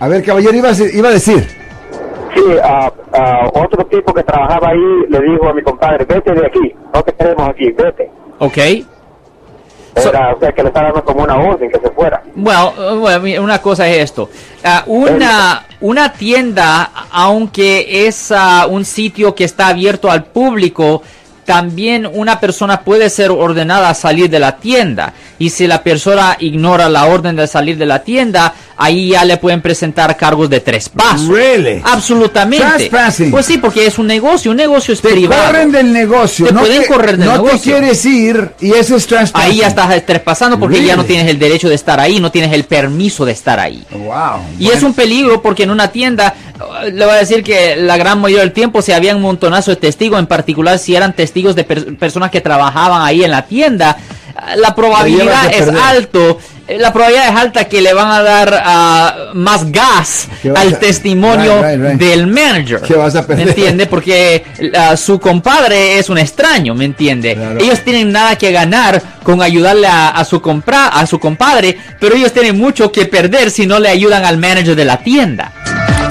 A 0.00 0.08
ver, 0.08 0.22
caballero, 0.24 0.54
iba 0.56 0.70
a, 0.70 0.74
iba 0.94 1.08
a 1.08 1.12
decir. 1.12 1.46
Sí, 2.34 2.42
ah, 2.62 2.90
otro 3.54 3.84
tipo 3.86 4.12
que 4.14 4.22
trabajaba 4.22 4.68
ahí 4.70 5.06
le 5.08 5.20
dijo 5.20 5.48
a 5.48 5.52
mi 5.54 5.62
compadre, 5.62 6.04
vete 6.04 6.32
de 6.34 6.46
aquí, 6.46 6.74
no 6.94 7.02
te 7.02 7.12
queremos 7.14 7.48
aquí, 7.48 7.70
vete. 7.72 8.10
¿Ok? 8.38 8.58
So- 9.96 10.10
Era, 10.10 10.34
o 10.34 10.38
sea, 10.38 10.52
que 10.52 10.62
le 10.62 10.68
estaba 10.68 10.86
dando 10.86 11.04
como 11.04 11.24
una 11.24 11.36
orden 11.36 11.70
que 11.70 11.80
se 11.80 11.90
fuera. 11.90 12.22
Bueno, 12.34 12.72
mira, 13.20 13.40
una 13.40 13.60
cosa 13.60 13.88
es 13.88 14.04
esto. 14.04 14.30
Ah, 14.62 14.84
una, 14.86 15.66
una 15.80 16.12
tienda, 16.12 16.90
aunque 17.10 18.06
es 18.06 18.30
ah, 18.30 18.66
un 18.70 18.84
sitio 18.84 19.34
que 19.34 19.42
está 19.44 19.68
abierto 19.68 20.08
al 20.08 20.26
público, 20.26 21.02
también 21.48 22.06
una 22.12 22.38
persona 22.40 22.82
puede 22.82 23.08
ser 23.08 23.30
ordenada 23.30 23.88
a 23.88 23.94
salir 23.94 24.28
de 24.28 24.38
la 24.38 24.58
tienda. 24.58 25.14
Y 25.38 25.48
si 25.48 25.66
la 25.66 25.82
persona 25.82 26.36
ignora 26.40 26.90
la 26.90 27.06
orden 27.06 27.36
de 27.36 27.46
salir 27.46 27.78
de 27.78 27.86
la 27.86 28.02
tienda, 28.04 28.52
ahí 28.76 29.10
ya 29.10 29.24
le 29.24 29.38
pueden 29.38 29.62
presentar 29.62 30.14
cargos 30.18 30.50
de 30.50 30.60
tres 30.60 30.90
pasos. 30.90 31.26
Really? 31.28 31.80
Absolutamente. 31.82 32.90
Pues 33.30 33.46
sí, 33.46 33.56
porque 33.56 33.86
es 33.86 33.98
un 33.98 34.06
negocio, 34.08 34.50
un 34.50 34.58
negocio 34.58 34.92
es 34.92 35.00
Te 35.00 35.08
privado. 35.08 35.46
corren 35.46 35.72
del 35.72 35.90
negocio. 35.90 36.46
Te 36.48 36.52
no 36.52 36.60
pueden 36.60 36.82
te- 36.82 36.88
correr 36.88 37.16
del 37.16 37.26
no 37.26 37.32
negocio. 37.36 37.56
te 37.56 37.62
quieres 37.80 38.04
ir 38.04 38.50
y 38.60 38.72
eso 38.72 38.96
es 38.96 39.06
trespassing. 39.06 39.50
Ahí 39.50 39.56
ya 39.58 39.68
estás 39.68 40.04
trespassando 40.04 40.58
porque 40.60 40.84
ya 40.84 40.96
no 40.96 41.04
tienes 41.06 41.28
el 41.28 41.38
derecho 41.38 41.70
de 41.70 41.76
estar 41.76 41.98
ahí, 41.98 42.20
no 42.20 42.30
tienes 42.30 42.52
el 42.52 42.64
permiso 42.64 43.24
de 43.24 43.32
estar 43.32 43.58
ahí. 43.58 43.82
Wow. 43.90 44.42
Y 44.58 44.68
es 44.68 44.82
un 44.82 44.92
peligro 44.92 45.40
porque 45.40 45.62
en 45.62 45.70
una 45.70 45.88
tienda, 45.88 46.34
le 46.84 47.04
voy 47.04 47.14
a 47.14 47.18
decir 47.18 47.42
que 47.42 47.76
la 47.76 47.96
gran 47.96 48.20
mayoría 48.20 48.42
del 48.42 48.52
tiempo 48.52 48.82
se 48.82 48.94
había 48.94 49.14
un 49.16 49.22
montonazo 49.22 49.70
de 49.72 49.76
testigos, 49.76 50.18
en 50.18 50.26
particular 50.26 50.78
si 50.78 50.94
eran 50.96 51.12
testigos 51.14 51.54
de 51.56 51.64
per- 51.64 51.96
personas 51.96 52.30
que 52.30 52.40
trabajaban 52.40 53.02
ahí 53.02 53.24
en 53.24 53.30
la 53.30 53.42
tienda, 53.46 53.96
la 54.56 54.74
probabilidad 54.74 55.52
es 55.52 55.68
alto, 55.68 56.38
eh, 56.68 56.78
la 56.78 56.92
probabilidad 56.92 57.28
es 57.30 57.36
alta 57.36 57.64
que 57.64 57.80
le 57.82 57.92
van 57.92 58.08
a 58.10 58.22
dar 58.22 58.62
ah, 58.64 59.16
más 59.34 59.72
gas 59.72 60.28
al 60.54 60.74
a- 60.74 60.78
testimonio 60.78 61.60
Right, 61.60 61.80
right, 61.80 61.90
right. 61.92 62.00
del 62.00 62.26
manager. 62.28 62.80
Que 62.82 62.94
vas 62.94 63.16
a 63.16 63.26
perder. 63.26 63.46
¿Me 63.46 63.50
entiende? 63.50 63.86
Porque 63.86 64.44
ah, 64.76 64.96
su 64.96 65.18
compadre 65.18 65.98
es 65.98 66.08
un 66.08 66.18
extraño, 66.18 66.74
¿me 66.74 66.84
entiende? 66.84 67.34
Claro. 67.34 67.58
Ellos 67.60 67.80
tienen 67.82 68.12
nada 68.12 68.36
que 68.36 68.52
ganar 68.52 69.02
con 69.24 69.42
ayudarle 69.42 69.88
a, 69.88 70.10
a 70.10 70.24
su 70.24 70.40
compra, 70.40 70.86
a 70.86 71.04
su 71.06 71.18
compadre, 71.18 71.76
pero 71.98 72.14
ellos 72.14 72.32
tienen 72.32 72.56
mucho 72.56 72.92
que 72.92 73.06
perder 73.06 73.50
si 73.50 73.66
no 73.66 73.78
le 73.80 73.88
ayudan 73.88 74.24
al 74.24 74.38
manager 74.38 74.76
de 74.76 74.84
la 74.84 74.98
tienda. 74.98 75.52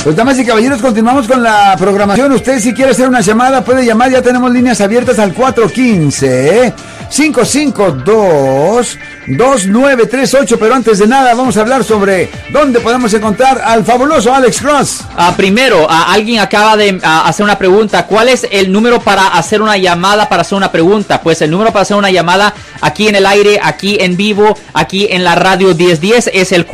Pues 0.07 0.15
damas 0.15 0.39
y 0.39 0.45
caballeros, 0.45 0.81
continuamos 0.81 1.27
con 1.27 1.43
la 1.43 1.75
programación. 1.77 2.31
Usted 2.31 2.61
si 2.61 2.73
quiere 2.73 2.91
hacer 2.91 3.09
una 3.09 3.19
llamada 3.19 3.61
puede 3.65 3.85
llamar, 3.85 4.09
ya 4.09 4.21
tenemos 4.21 4.49
líneas 4.53 4.79
abiertas 4.79 5.19
al 5.19 5.33
415 5.33 6.73
552 7.11 8.97
2938, 9.27 10.57
pero 10.57 10.75
antes 10.75 10.99
de 10.99 11.07
nada 11.07 11.33
vamos 11.33 11.57
a 11.57 11.59
hablar 11.59 11.83
sobre 11.83 12.29
dónde 12.53 12.79
podemos 12.79 13.13
encontrar 13.13 13.61
al 13.61 13.83
fabuloso 13.83 14.33
Alex 14.33 14.61
Cross. 14.61 15.03
Ah, 15.17 15.33
primero, 15.35 15.85
ah, 15.89 16.13
alguien 16.13 16.39
acaba 16.39 16.77
de 16.77 17.01
ah, 17.03 17.27
hacer 17.27 17.43
una 17.43 17.57
pregunta. 17.57 18.05
¿Cuál 18.05 18.29
es 18.29 18.47
el 18.49 18.71
número 18.71 19.01
para 19.01 19.27
hacer 19.27 19.61
una 19.61 19.75
llamada, 19.75 20.29
para 20.29 20.43
hacer 20.43 20.57
una 20.57 20.71
pregunta? 20.71 21.19
Pues 21.21 21.41
el 21.41 21.51
número 21.51 21.73
para 21.73 21.81
hacer 21.81 21.97
una 21.97 22.11
llamada 22.11 22.53
aquí 22.79 23.09
en 23.09 23.15
el 23.15 23.25
aire, 23.25 23.59
aquí 23.61 23.97
en 23.99 24.15
vivo, 24.15 24.57
aquí 24.73 25.09
en 25.09 25.25
la 25.25 25.35
radio 25.35 25.75
1010 25.75 26.29
es 26.33 26.53
el 26.53 26.65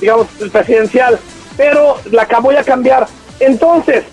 digamos, 0.00 0.26
del 0.38 0.50
presidencial, 0.50 1.18
pero 1.58 1.98
la 2.10 2.24
ca- 2.26 2.38
voy 2.38 2.56
a 2.56 2.64
cambiar. 2.64 3.06
Entonces, 3.40 4.04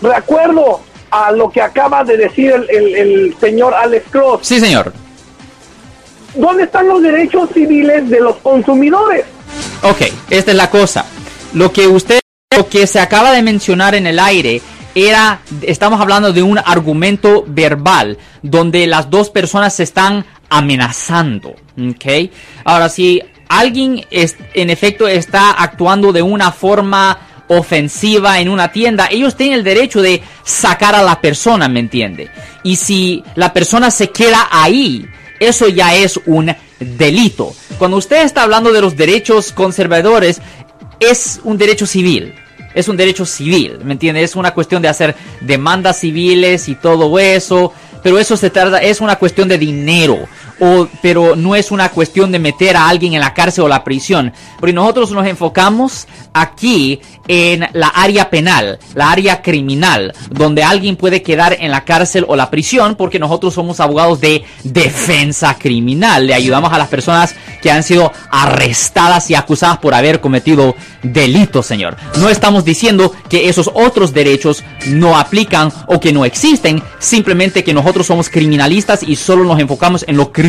de 0.00 0.14
acuerdo 0.14 0.80
a 1.10 1.32
lo 1.32 1.50
que 1.50 1.60
acaba 1.60 2.02
de 2.04 2.16
decir 2.16 2.52
el, 2.52 2.70
el- 2.70 2.94
el 2.96 3.36
señor 3.40 3.74
Alex 3.74 4.06
Cross, 4.10 4.40
Sí, 4.42 4.58
señor. 4.60 4.92
¿Dónde 6.34 6.64
están 6.64 6.88
los 6.88 7.02
derechos 7.02 7.50
civiles 7.52 8.08
de 8.08 8.20
los 8.20 8.36
consumidores? 8.36 9.24
Ok, 9.82 10.02
esta 10.30 10.50
es 10.50 10.56
la 10.56 10.70
cosa. 10.70 11.06
Lo 11.54 11.72
que 11.72 11.86
usted, 11.86 12.20
lo 12.56 12.68
que 12.68 12.86
se 12.86 13.00
acaba 13.00 13.32
de 13.32 13.42
mencionar 13.42 13.94
en 13.94 14.06
el 14.06 14.18
aire 14.18 14.60
era, 14.94 15.40
estamos 15.62 16.00
hablando 16.00 16.32
de 16.32 16.42
un 16.42 16.58
argumento 16.58 17.44
verbal 17.46 18.18
donde 18.42 18.86
las 18.86 19.10
dos 19.10 19.30
personas 19.30 19.74
se 19.74 19.84
están 19.84 20.24
amenazando. 20.48 21.50
¿ok? 21.50 22.30
Ahora, 22.64 22.88
si 22.88 23.22
alguien 23.48 24.04
es, 24.10 24.36
en 24.54 24.70
efecto 24.70 25.06
está 25.06 25.52
actuando 25.52 26.12
de 26.12 26.22
una 26.22 26.52
forma 26.52 27.18
ofensiva 27.48 28.40
en 28.40 28.48
una 28.48 28.72
tienda, 28.72 29.08
ellos 29.10 29.36
tienen 29.36 29.58
el 29.58 29.64
derecho 29.64 30.02
de 30.02 30.22
sacar 30.44 30.94
a 30.94 31.02
la 31.02 31.20
persona, 31.20 31.68
¿me 31.68 31.80
entiende? 31.80 32.30
Y 32.62 32.76
si 32.76 33.24
la 33.36 33.52
persona 33.52 33.90
se 33.90 34.10
queda 34.10 34.48
ahí, 34.50 35.06
eso 35.40 35.68
ya 35.68 35.94
es 35.94 36.18
un 36.26 36.54
delito. 36.78 37.54
Cuando 37.78 37.96
usted 37.96 38.24
está 38.24 38.42
hablando 38.42 38.72
de 38.72 38.80
los 38.80 38.96
derechos 38.96 39.52
conservadores, 39.52 40.40
es 41.00 41.40
un 41.44 41.58
derecho 41.58 41.86
civil. 41.86 42.34
Es 42.74 42.88
un 42.88 42.96
derecho 42.96 43.24
civil, 43.24 43.78
¿me 43.82 43.92
entiende? 43.92 44.22
Es 44.22 44.36
una 44.36 44.52
cuestión 44.52 44.82
de 44.82 44.88
hacer 44.88 45.16
demandas 45.40 46.00
civiles 46.00 46.68
y 46.68 46.74
todo 46.74 47.18
eso. 47.18 47.72
Pero 48.02 48.18
eso 48.18 48.36
se 48.36 48.50
trata, 48.50 48.78
es 48.78 49.00
una 49.00 49.16
cuestión 49.16 49.48
de 49.48 49.58
dinero 49.58 50.28
pero 51.02 51.36
no 51.36 51.54
es 51.54 51.70
una 51.70 51.90
cuestión 51.90 52.32
de 52.32 52.38
meter 52.38 52.76
a 52.76 52.88
alguien 52.88 53.14
en 53.14 53.20
la 53.20 53.34
cárcel 53.34 53.64
o 53.64 53.68
la 53.68 53.84
prisión. 53.84 54.32
Porque 54.58 54.72
nosotros 54.72 55.12
nos 55.12 55.26
enfocamos 55.26 56.06
aquí 56.32 57.00
en 57.28 57.68
la 57.72 57.88
área 57.88 58.30
penal, 58.30 58.78
la 58.94 59.10
área 59.10 59.42
criminal, 59.42 60.12
donde 60.30 60.62
alguien 60.62 60.96
puede 60.96 61.22
quedar 61.22 61.56
en 61.60 61.70
la 61.70 61.84
cárcel 61.84 62.24
o 62.26 62.36
la 62.36 62.50
prisión, 62.50 62.96
porque 62.96 63.18
nosotros 63.18 63.54
somos 63.54 63.80
abogados 63.80 64.20
de 64.20 64.44
defensa 64.64 65.56
criminal. 65.58 66.26
Le 66.26 66.34
ayudamos 66.34 66.72
a 66.72 66.78
las 66.78 66.88
personas 66.88 67.34
que 67.62 67.70
han 67.70 67.82
sido 67.82 68.12
arrestadas 68.30 69.30
y 69.30 69.34
acusadas 69.34 69.78
por 69.78 69.94
haber 69.94 70.20
cometido 70.20 70.74
delitos, 71.02 71.66
señor. 71.66 71.96
No 72.18 72.28
estamos 72.28 72.64
diciendo 72.64 73.12
que 73.28 73.48
esos 73.48 73.70
otros 73.74 74.12
derechos 74.12 74.64
no 74.86 75.18
aplican 75.18 75.72
o 75.86 76.00
que 76.00 76.12
no 76.12 76.24
existen, 76.24 76.82
simplemente 76.98 77.62
que 77.62 77.74
nosotros 77.74 78.06
somos 78.06 78.28
criminalistas 78.28 79.02
y 79.02 79.16
solo 79.16 79.44
nos 79.44 79.60
enfocamos 79.60 80.04
en 80.08 80.16
lo 80.16 80.32
criminal. 80.32 80.47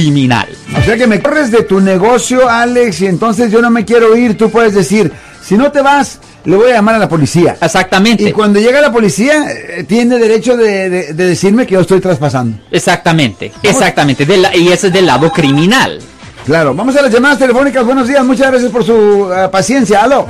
O 0.78 0.82
sea 0.84 0.96
que 0.98 1.08
me 1.08 1.22
corres 1.22 1.52
de 1.52 1.64
tu 1.64 1.80
negocio, 1.80 2.50
Alex, 2.50 3.02
y 3.02 3.08
entonces 3.08 3.52
yo 3.52 3.62
no 3.62 3.70
me 3.70 3.86
quiero 3.86 4.16
ir. 4.16 4.38
Tú 4.38 4.50
puedes 4.50 4.74
decir, 4.74 5.12
si 5.44 5.58
no 5.58 5.72
te 5.72 5.82
vas, 5.82 6.20
le 6.46 6.56
voy 6.56 6.72
a 6.72 6.76
llamar 6.76 6.96
a 6.96 7.00
la 7.00 7.10
policía. 7.10 7.58
Exactamente. 7.62 8.24
Y 8.24 8.32
cuando 8.32 8.60
llega 8.60 8.80
la 8.82 8.92
policía, 8.92 9.46
eh, 9.52 9.84
tiene 9.88 10.18
derecho 10.18 10.56
de, 10.58 10.90
de- 10.90 11.14
de 11.14 11.26
decirme 11.26 11.66
que 11.68 11.74
yo 11.74 11.82
estoy 11.82 12.00
traspasando. 12.00 12.58
Exactamente, 12.72 13.52
exactamente. 13.64 14.26
la- 14.38 14.56
y 14.56 14.70
ese 14.70 14.88
es 14.88 14.94
del 14.94 15.06
lado 15.06 15.32
criminal. 15.32 16.00
Claro, 16.46 16.74
vamos 16.74 16.96
a 16.96 17.02
las 17.02 17.12
llamadas 17.12 17.38
telefónicas. 17.38 17.86
Buenos 17.86 18.08
días, 18.08 18.24
muchas 18.24 18.50
gracias 18.52 18.72
por 18.72 18.84
su 18.84 19.32
eh, 19.34 19.50
paciencia. 19.52 20.04
Aló. 20.04 20.26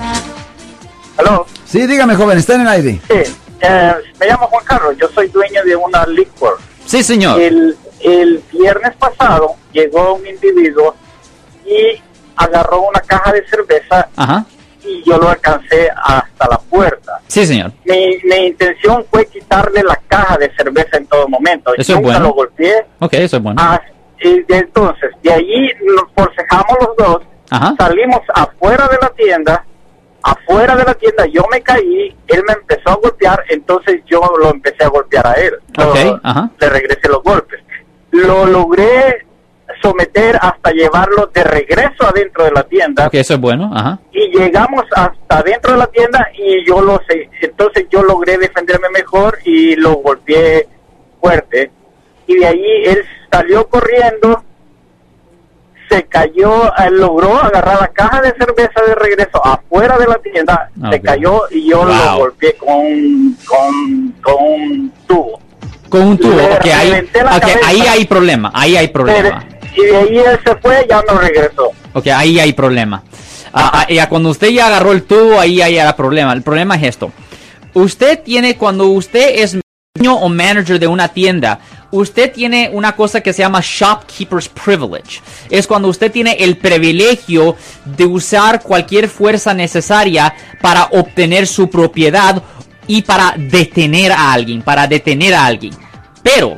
Aló, 1.17 1.45
Sí, 1.65 1.85
dígame, 1.85 2.15
joven, 2.15 2.37
está 2.37 2.55
en 2.55 2.61
el 2.61 2.67
aire. 2.67 2.99
sí, 3.07 3.31
eh, 3.61 3.93
me 4.19 4.25
llamo 4.25 4.47
Juan 4.47 4.63
Carlos, 4.65 4.95
yo 4.99 5.07
soy 5.13 5.27
dueño 5.27 5.63
de 5.65 5.75
una 5.75 6.05
liquor. 6.07 6.57
Sí, 6.85 7.03
señor. 7.03 7.39
El, 7.39 7.75
el 8.01 8.43
viernes 8.51 8.95
pasado 8.97 9.55
llegó 9.71 10.15
un 10.15 10.25
individuo 10.27 10.95
y 11.65 12.01
agarró 12.35 12.81
una 12.81 12.99
caja 13.01 13.31
de 13.33 13.45
cerveza 13.47 14.07
Ajá. 14.15 14.45
y 14.83 15.03
yo 15.07 15.17
lo 15.17 15.29
alcancé 15.29 15.89
hasta 15.95 16.47
la 16.49 16.57
puerta. 16.57 17.19
Sí, 17.27 17.45
señor. 17.45 17.71
Mi, 17.85 18.17
mi 18.23 18.47
intención 18.47 19.05
fue 19.11 19.25
quitarle 19.27 19.83
la 19.83 19.99
caja 20.07 20.37
de 20.37 20.51
cerveza 20.55 20.97
en 20.97 21.05
todo 21.07 21.27
momento. 21.27 21.73
Eso 21.77 21.95
es 21.95 22.01
bueno. 22.01 22.19
lo 22.21 22.33
golpeé. 22.33 22.85
Ok, 22.99 23.13
eso 23.15 23.37
es 23.37 23.43
bueno. 23.43 23.61
Ah, 23.61 23.81
y 24.21 24.43
entonces, 24.53 25.11
de 25.23 25.33
allí 25.33 25.69
nos 25.83 26.05
forcejamos 26.15 26.77
los 26.81 26.95
dos, 26.97 27.21
Ajá. 27.49 27.73
salimos 27.77 28.19
afuera 28.33 28.87
de 28.87 28.97
la 29.01 29.09
tienda, 29.09 29.65
afuera 30.23 30.75
de 30.75 30.83
la 30.83 30.93
tienda 30.93 31.25
yo 31.27 31.43
me 31.51 31.61
caí, 31.61 32.15
él 32.27 32.43
me 32.47 32.53
empezó 32.53 32.89
a 32.89 32.95
golpear, 32.95 33.43
entonces 33.49 34.01
yo 34.05 34.21
lo 34.41 34.49
empecé 34.49 34.83
a 34.83 34.89
golpear 34.89 35.25
a 35.27 35.33
él. 35.33 35.53
Ok, 35.77 35.95
Lo- 36.05 36.19
ajá. 36.23 36.49
Le 36.59 36.69
regresé 36.69 37.07
los 37.09 37.23
golpes. 37.23 37.59
Lo 38.11 38.45
logré 38.45 39.25
someter 39.81 40.37
hasta 40.41 40.71
llevarlo 40.71 41.27
de 41.33 41.43
regreso 41.43 42.05
adentro 42.07 42.43
de 42.45 42.51
la 42.51 42.63
tienda 42.63 43.05
Ok, 43.07 43.13
eso 43.13 43.35
es 43.35 43.39
bueno. 43.39 43.71
Ajá. 43.73 43.99
y 44.11 44.27
llegamos 44.37 44.83
hasta 44.95 45.43
dentro 45.43 45.73
de 45.73 45.77
la 45.77 45.87
tienda 45.87 46.27
y 46.35 46.65
yo 46.67 46.81
lo 46.81 46.99
sé, 47.07 47.29
entonces 47.41 47.85
yo 47.91 48.01
logré 48.03 48.37
defenderme 48.39 48.89
mejor 48.89 49.37
y 49.45 49.75
lo 49.75 49.93
golpeé 49.97 50.67
fuerte 51.21 51.71
y 52.25 52.35
de 52.37 52.45
ahí 52.47 52.63
él 52.85 52.97
salió 53.31 53.67
corriendo, 53.69 54.43
se 55.89 56.03
cayó, 56.03 56.71
logró 56.91 57.37
agarrar 57.37 57.79
la 57.81 57.87
caja 57.87 58.21
de 58.21 58.33
cerveza 58.37 58.81
de 58.85 58.95
regreso 58.95 59.43
afuera 59.45 59.97
de 59.97 60.07
la 60.07 60.15
tienda, 60.19 60.69
se 60.91 61.01
cayó 61.01 61.43
y 61.51 61.69
yo 61.69 61.77
Wow. 61.79 61.87
lo 61.87 62.17
golpeé 62.17 62.53
con, 62.55 63.35
con, 63.47 64.11
con 64.21 64.43
un 64.43 64.93
tubo. 65.07 65.38
Con 65.89 66.01
un 66.01 66.17
tubo. 66.17 66.35
Le 66.35 66.55
Ok, 66.55 66.65
ahí, 67.65 67.81
hay 67.81 68.05
problema. 68.05 68.51
Ahí 68.53 68.77
hay 68.77 68.87
problema. 68.89 69.45
Y 69.75 69.81
de 69.81 69.97
ahí 69.97 70.17
él 70.17 70.39
se 70.45 70.55
fue, 70.57 70.85
ya 70.89 71.03
no 71.07 71.19
regresó. 71.19 71.71
Ok, 71.93 72.07
ahí 72.07 72.39
hay 72.39 72.53
problema. 72.53 73.03
Ah, 73.51 73.71
ah, 73.73 73.87
ya 73.91 74.07
cuando 74.07 74.29
usted 74.29 74.49
ya 74.49 74.67
agarró 74.67 74.91
el 74.91 75.03
tubo, 75.03 75.39
ahí 75.39 75.61
hay 75.61 75.79
problema. 75.93 76.33
El 76.33 76.43
problema 76.43 76.75
es 76.75 76.83
esto. 76.83 77.11
Usted 77.73 78.19
tiene, 78.19 78.57
cuando 78.57 78.87
usted 78.87 79.41
es 79.41 79.57
dueño 79.95 80.15
o 80.15 80.29
manager 80.29 80.79
de 80.79 80.87
una 80.87 81.07
tienda, 81.07 81.59
usted 81.91 82.31
tiene 82.31 82.69
una 82.71 82.95
cosa 82.95 83.21
que 83.21 83.33
se 83.33 83.41
llama 83.41 83.61
shopkeeper's 83.63 84.49
privilege. 84.49 85.21
Es 85.49 85.65
cuando 85.67 85.87
usted 85.87 86.11
tiene 86.11 86.33
el 86.39 86.57
privilegio 86.57 87.55
de 87.85 88.05
usar 88.05 88.61
cualquier 88.61 89.09
fuerza 89.09 89.53
necesaria 89.53 90.33
para 90.61 90.85
obtener 90.91 91.47
su 91.47 91.69
propiedad 91.69 92.41
y 92.89 93.03
para 93.03 93.35
detener 93.37 94.11
a 94.11 94.33
alguien, 94.33 94.63
para 94.63 94.87
detener 94.87 95.35
a 95.35 95.45
alguien. 95.45 95.73
Pero 96.23 96.57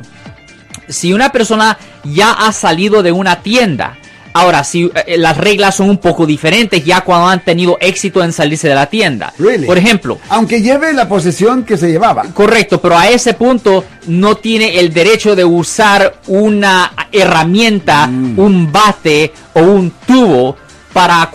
si 0.88 1.12
una 1.12 1.30
persona 1.30 1.78
ya 2.04 2.32
ha 2.32 2.50
salido 2.52 3.02
de 3.02 3.12
una 3.12 3.42
tienda, 3.42 3.98
ahora 4.32 4.64
si 4.64 4.90
eh, 5.06 5.18
las 5.18 5.36
reglas 5.36 5.76
son 5.76 5.90
un 5.90 5.98
poco 5.98 6.24
diferentes 6.24 6.82
ya 6.86 7.02
cuando 7.02 7.28
han 7.28 7.44
tenido 7.44 7.76
éxito 7.82 8.24
en 8.24 8.32
salirse 8.32 8.66
de 8.66 8.74
la 8.74 8.86
tienda. 8.86 9.34
Really? 9.38 9.66
Por 9.66 9.76
ejemplo, 9.76 10.18
Aunque 10.30 10.62
lleve 10.62 10.94
la 10.94 11.06
posesión 11.06 11.64
que 11.64 11.76
se 11.76 11.90
llevaba. 11.90 12.22
Correcto, 12.32 12.80
pero 12.80 12.96
a 12.96 13.10
ese 13.10 13.34
punto 13.34 13.84
no 14.06 14.36
tiene 14.36 14.78
el 14.78 14.90
derecho 14.90 15.36
de 15.36 15.44
usar 15.44 16.14
una 16.28 16.94
herramienta, 17.12 18.06
un 18.06 18.72
bate 18.72 19.34
o 19.52 19.60
un 19.60 19.92
tubo 20.06 20.56
para, 20.92 21.30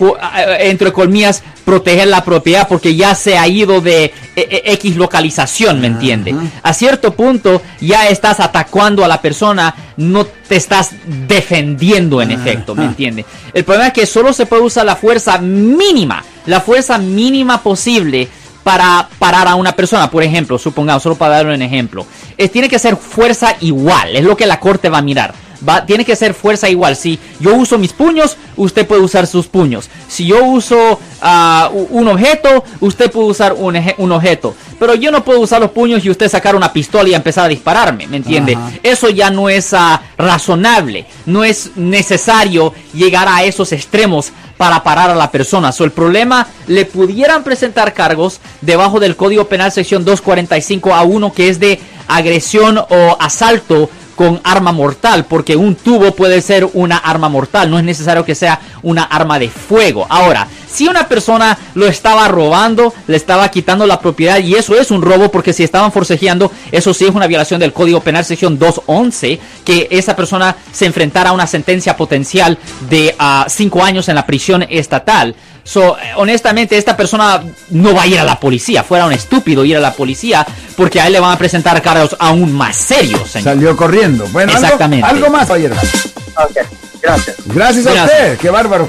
entre 0.60 0.94
colmillas, 0.94 1.44
proteger 1.66 2.08
la 2.08 2.24
propiedad 2.24 2.68
porque 2.68 2.96
ya 2.96 3.14
se 3.14 3.38
ha 3.38 3.46
ido 3.46 3.82
de 3.82 4.06
eh, 4.06 4.14
eh, 4.36 4.62
X 4.74 4.96
localización, 4.96 5.82
¿me 5.82 5.88
entiende? 5.88 6.34
A 6.64 6.74
cierto 6.74 7.14
punto 7.14 7.62
ya 7.82 8.08
estás 8.08 8.40
atacando 8.40 9.04
a 9.04 9.08
la 9.10 9.22
persona, 9.22 9.76
no 9.98 10.26
te 10.26 10.56
estás 10.56 10.92
defendiendo 11.28 12.22
en 12.22 12.32
efecto, 12.32 12.74
¿me 12.74 12.86
entiende? 12.86 13.26
El 13.54 13.66
problema 13.66 13.88
es 13.88 13.94
que 13.94 14.06
solo 14.06 14.32
se 14.32 14.46
puede 14.46 14.62
usar 14.62 14.86
la 14.86 14.96
fuerza 14.96 15.40
mínima, 15.40 16.24
la 16.46 16.62
fuerza 16.62 16.98
mínima 16.98 17.62
posible 17.62 18.30
para 18.64 19.08
parar 19.20 19.48
a 19.48 19.56
una 19.56 19.74
persona, 19.74 20.10
por 20.10 20.24
ejemplo, 20.24 20.58
supongamos, 20.58 21.04
solo 21.04 21.16
para 21.16 21.38
darle 21.38 21.56
un 21.56 21.62
ejemplo, 21.62 22.06
eh, 22.38 22.48
tiene 22.48 22.70
que 22.70 22.80
ser 22.80 22.96
fuerza 22.96 23.56
igual, 23.62 24.16
es 24.16 24.24
lo 24.24 24.38
que 24.38 24.46
la 24.46 24.60
corte 24.60 24.90
va 24.90 25.00
a 25.00 25.02
mirar. 25.02 25.34
Va, 25.68 25.86
tiene 25.86 26.06
que 26.06 26.16
ser 26.16 26.34
fuerza 26.34 26.70
igual. 26.70 26.96
Si 26.96 27.20
yo 27.40 27.56
uso 27.56 27.78
mis 27.78 27.94
puños, 27.94 28.38
usted 28.56 28.86
puede 28.86 29.02
usar 29.02 29.28
sus 29.28 29.48
puños. 29.48 29.90
Si 30.08 30.26
yo 30.26 30.44
uso 30.44 31.00
ah, 31.22 31.70
un 31.72 32.08
objeto, 32.08 32.64
usted 32.80 33.12
puede 33.12 33.28
usar 33.28 33.54
un, 33.54 33.78
un 33.98 34.12
objeto. 34.12 34.56
Pero 34.80 34.96
yo 34.96 35.12
no 35.12 35.24
puedo 35.24 35.40
usar 35.40 35.62
los 35.62 35.72
puños 35.72 36.04
y 36.06 36.10
usted 36.10 36.30
sacar 36.30 36.56
una 36.56 36.72
pistola 36.72 37.10
y 37.10 37.14
empezar 37.14 37.46
a 37.46 37.50
dispararme, 37.50 38.08
¿me 38.08 38.18
entiende? 38.18 38.56
Ajá. 38.56 38.72
Eso 38.84 39.10
ya 39.10 39.30
no 39.30 39.50
es 39.50 39.74
ah, 39.74 40.02
razonable. 40.18 41.06
No 41.26 41.44
es 41.44 41.72
necesario 41.76 42.74
llegar 42.94 43.28
a 43.28 43.44
esos 43.44 43.72
extremos 43.72 44.32
para 44.58 44.84
parar 44.84 45.10
a 45.10 45.16
la 45.16 45.32
persona. 45.32 45.72
So, 45.72 45.84
el 45.84 45.92
problema, 45.92 46.48
le 46.68 46.86
pudieran 46.86 47.44
presentar 47.44 47.94
cargos 47.94 48.40
debajo 48.62 49.00
del 49.00 49.16
Código 49.16 49.46
Penal 49.46 49.72
sección 49.72 50.04
245 50.04 50.94
a 50.94 51.04
1 51.04 51.34
que 51.34 51.50
es 51.50 51.60
de 51.60 51.80
agresión 52.08 52.78
o 52.78 53.18
asalto 53.20 53.90
con 54.18 54.42
arma 54.44 54.72
mortal, 54.72 55.26
porque 55.26 55.56
un 55.56 55.76
tubo 55.76 56.16
puede 56.16 56.42
ser 56.42 56.68
una 56.74 56.98
arma 56.98 57.30
mortal, 57.30 57.70
no 57.70 57.78
es 57.78 57.86
necesario 57.86 58.26
que 58.26 58.34
sea 58.34 58.60
una 58.82 59.04
arma 59.04 59.38
de 59.38 59.48
fuego. 59.48 60.08
Ahora, 60.10 60.48
si 60.68 60.88
una 60.88 61.08
persona 61.08 61.56
lo 61.76 61.88
estaba 61.88 62.28
robando, 62.28 62.94
le 63.06 63.16
estaba 63.16 63.48
quitando 63.50 63.86
la 63.86 64.00
propiedad, 64.00 64.40
y 64.40 64.56
eso 64.56 64.76
es 64.76 64.90
un 64.90 65.04
robo, 65.04 65.30
porque 65.30 65.54
si 65.54 65.64
estaban 65.64 65.92
forcejeando, 65.92 66.52
eso 66.72 66.96
sí 66.96 67.06
es 67.06 67.14
una 67.14 67.28
violación 67.28 67.60
del 67.60 67.74
Código 67.74 68.02
Penal 68.02 68.26
sección 68.26 68.58
211, 68.58 69.40
que 69.64 69.88
esa 69.92 70.16
persona 70.16 70.56
se 70.72 70.88
enfrentara 70.88 71.30
a 71.30 71.34
una 71.34 71.46
sentencia 71.46 71.96
potencial 71.96 72.58
de 72.90 73.16
5 73.48 73.84
años 73.84 74.10
en 74.10 74.16
la 74.16 74.26
prisión 74.26 74.66
estatal. 74.68 75.36
So, 75.68 75.98
eh, 76.00 76.14
honestamente, 76.16 76.78
esta 76.78 76.96
persona 76.96 77.44
no 77.72 77.94
va 77.94 78.04
a 78.04 78.08
ir 78.08 78.18
a 78.20 78.24
la 78.24 78.40
policía. 78.40 78.84
Fuera 78.84 79.06
un 79.06 79.12
estúpido 79.12 79.66
ir 79.66 79.76
a 79.76 79.82
la 79.82 79.92
policía 79.92 80.48
porque 80.78 81.02
a 81.02 81.08
él 81.08 81.14
le 81.14 81.20
van 81.20 81.32
a 81.34 81.38
presentar 81.38 81.82
cargos 81.82 82.16
aún 82.20 82.54
más 82.54 82.78
serios, 82.78 83.30
señor. 83.30 83.54
Salió 83.56 83.76
corriendo. 83.76 84.26
Bueno, 84.28 84.54
algo- 84.54 84.64
Exactamente. 84.64 85.06
Algo, 85.06 85.30
más, 85.30 85.46
caballero. 85.48 85.76
Ok, 85.76 86.58
gracias. 87.02 87.36
Gracias 87.48 87.86
a 87.86 87.92
Gracias. 87.92 88.12
usted. 88.22 88.38
Qué 88.38 88.50
bárbaro. 88.50 88.88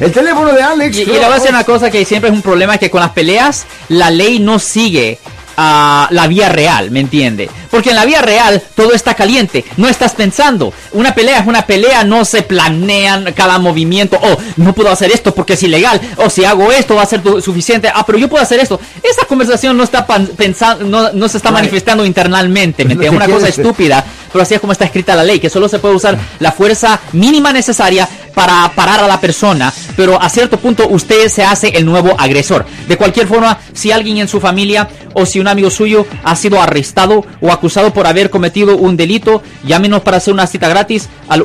El 0.00 0.12
teléfono 0.12 0.52
de 0.52 0.62
Alex. 0.62 0.96
Y, 0.96 1.02
y 1.02 1.04
le 1.06 1.18
voy 1.18 1.24
a 1.24 1.34
decir 1.34 1.50
una 1.50 1.64
cosa 1.64 1.90
que 1.90 2.04
siempre 2.06 2.30
es 2.30 2.34
un 2.36 2.40
problema, 2.42 2.78
que 2.78 2.90
con 2.90 3.00
las 3.00 3.10
peleas 3.10 3.66
la 3.88 4.10
ley 4.10 4.38
no 4.38 4.58
sigue 4.58 5.18
a 5.56 6.08
la 6.10 6.26
vía 6.26 6.48
real, 6.48 6.90
¿me 6.90 7.00
entiende? 7.00 7.48
Porque 7.70 7.90
en 7.90 7.96
la 7.96 8.04
vía 8.04 8.22
real 8.22 8.62
todo 8.74 8.92
está 8.92 9.14
caliente, 9.14 9.64
no 9.76 9.88
estás 9.88 10.14
pensando. 10.14 10.72
Una 10.92 11.14
pelea 11.14 11.40
es 11.40 11.46
una 11.46 11.66
pelea, 11.66 12.04
no 12.04 12.24
se 12.24 12.42
planean 12.42 13.32
cada 13.34 13.58
movimiento. 13.58 14.18
Oh, 14.22 14.36
no 14.56 14.72
puedo 14.72 14.90
hacer 14.90 15.10
esto 15.10 15.34
porque 15.34 15.54
es 15.54 15.62
ilegal. 15.62 16.00
O 16.16 16.30
si 16.30 16.44
hago 16.44 16.72
esto 16.72 16.94
va 16.94 17.02
a 17.02 17.06
ser 17.06 17.22
suficiente. 17.42 17.90
Ah, 17.94 18.04
pero 18.06 18.18
yo 18.18 18.28
puedo 18.28 18.42
hacer 18.42 18.60
esto. 18.60 18.80
Esa 19.02 19.26
conversación 19.26 19.76
no 19.76 19.84
está 19.84 20.06
pensando, 20.06 20.84
no, 20.84 21.12
no, 21.12 21.28
se 21.28 21.36
está 21.36 21.50
manifestando 21.50 22.04
internamente, 22.04 22.84
¿me 22.84 22.92
entiende? 22.94 23.16
Una 23.16 23.28
cosa 23.28 23.48
estúpida, 23.48 24.04
pero 24.36 24.42
así 24.42 24.52
es 24.52 24.60
como 24.60 24.72
está 24.74 24.84
escrita 24.84 25.16
la 25.16 25.24
ley, 25.24 25.40
que 25.40 25.48
solo 25.48 25.66
se 25.66 25.78
puede 25.78 25.94
usar 25.94 26.18
la 26.40 26.52
fuerza 26.52 27.00
mínima 27.14 27.54
necesaria 27.54 28.06
para 28.34 28.70
parar 28.74 29.00
a 29.00 29.08
la 29.08 29.18
persona, 29.18 29.72
pero 29.96 30.20
a 30.20 30.28
cierto 30.28 30.58
punto 30.58 30.86
usted 30.90 31.30
se 31.30 31.42
hace 31.42 31.68
el 31.68 31.86
nuevo 31.86 32.14
agresor. 32.20 32.66
De 32.86 32.98
cualquier 32.98 33.26
forma, 33.26 33.58
si 33.72 33.92
alguien 33.92 34.18
en 34.18 34.28
su 34.28 34.38
familia 34.38 34.90
o 35.14 35.24
si 35.24 35.40
un 35.40 35.48
amigo 35.48 35.70
suyo 35.70 36.06
ha 36.22 36.36
sido 36.36 36.60
arrestado 36.60 37.24
o 37.40 37.50
acusado 37.50 37.94
por 37.94 38.06
haber 38.06 38.28
cometido 38.28 38.76
un 38.76 38.98
delito, 38.98 39.42
llámenos 39.64 40.02
para 40.02 40.18
hacer 40.18 40.34
una 40.34 40.46
cita 40.46 40.68
gratis 40.68 41.08
al 41.30 41.40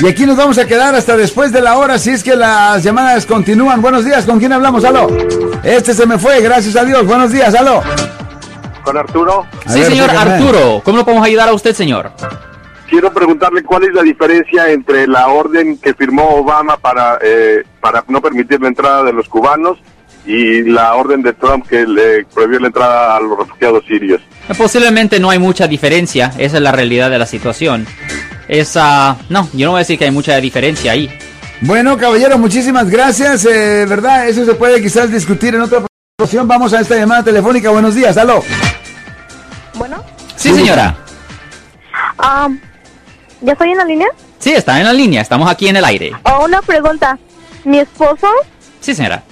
Y 0.00 0.06
aquí 0.06 0.24
nos 0.24 0.36
vamos 0.36 0.58
a 0.58 0.66
quedar 0.66 0.94
hasta 0.94 1.16
después 1.16 1.50
de 1.52 1.60
la 1.60 1.78
hora 1.78 1.98
si 1.98 2.10
es 2.10 2.22
que 2.22 2.36
las 2.36 2.82
llamadas 2.82 3.26
continúan. 3.26 3.82
Buenos 3.82 4.04
días, 4.04 4.24
¿con 4.24 4.38
quién 4.38 4.52
hablamos? 4.52 4.84
Aló. 4.84 5.08
Este 5.62 5.94
se 5.94 6.06
me 6.06 6.18
fue, 6.18 6.40
gracias 6.40 6.76
a 6.76 6.84
Dios. 6.84 7.04
Buenos 7.06 7.32
días, 7.32 7.54
aló. 7.54 7.82
¿Con 8.82 8.96
Arturo? 8.96 9.46
sí, 9.66 9.84
señor 9.84 10.10
Arturo. 10.10 10.80
¿Cómo 10.84 10.98
lo 10.98 11.04
podemos 11.04 11.26
ayudar 11.26 11.48
a 11.50 11.52
usted, 11.52 11.74
señor? 11.74 12.12
Quiero 12.90 13.12
preguntarle 13.12 13.62
cuál 13.62 13.84
es 13.84 13.94
la 13.94 14.02
diferencia 14.02 14.68
entre 14.68 15.06
la 15.06 15.28
orden 15.28 15.78
que 15.78 15.94
firmó 15.94 16.28
Obama 16.30 16.76
para, 16.76 17.20
eh, 17.22 17.62
para 17.80 18.04
no 18.08 18.20
permitir 18.20 18.60
la 18.60 18.66
entrada 18.66 19.04
de 19.04 19.12
los 19.12 19.28
cubanos 19.28 19.78
y 20.26 20.62
la 20.64 20.94
orden 20.96 21.22
de 21.22 21.32
Trump 21.32 21.68
que 21.68 21.86
le 21.86 22.24
prohibió 22.24 22.58
la 22.58 22.66
entrada 22.66 23.16
a 23.16 23.20
los 23.20 23.38
refugiados 23.38 23.84
sirios. 23.86 24.20
Posiblemente 24.58 25.20
no 25.20 25.30
hay 25.30 25.38
mucha 25.38 25.68
diferencia, 25.68 26.32
esa 26.36 26.56
es 26.56 26.62
la 26.62 26.72
realidad 26.72 27.10
de 27.10 27.18
la 27.20 27.26
situación. 27.26 27.86
Esa, 28.48 29.16
no, 29.28 29.48
yo 29.52 29.66
no 29.66 29.72
voy 29.72 29.78
a 29.78 29.84
decir 29.86 29.96
que 29.96 30.06
hay 30.06 30.10
mucha 30.10 30.36
diferencia 30.38 30.90
ahí. 30.90 31.08
Bueno, 31.60 31.96
caballero, 31.96 32.38
muchísimas 32.38 32.90
gracias. 32.90 33.44
Eh, 33.44 33.86
¿Verdad? 33.88 34.28
Eso 34.28 34.44
se 34.44 34.54
puede 34.54 34.82
quizás 34.82 35.12
discutir 35.12 35.54
en 35.54 35.60
otra 35.60 35.84
ocasión. 36.18 36.48
Vamos 36.48 36.72
a 36.72 36.80
esta 36.80 36.96
llamada 36.96 37.22
telefónica. 37.22 37.70
Buenos 37.70 37.94
días, 37.94 38.16
aló. 38.16 38.42
Bueno. 39.74 40.02
Sí, 40.34 40.52
señora. 40.52 40.96
Um, 42.18 42.58
¿Ya 43.40 43.52
estoy 43.52 43.70
en 43.70 43.78
la 43.78 43.84
línea? 43.84 44.08
Sí, 44.38 44.52
está 44.52 44.78
en 44.78 44.84
la 44.86 44.92
línea. 44.92 45.20
Estamos 45.20 45.50
aquí 45.50 45.68
en 45.68 45.76
el 45.76 45.84
aire. 45.84 46.12
Oh, 46.24 46.44
una 46.44 46.60
pregunta. 46.62 47.18
¿Mi 47.64 47.78
esposo? 47.78 48.26
Sí, 48.80 48.94
señora. 48.94 49.22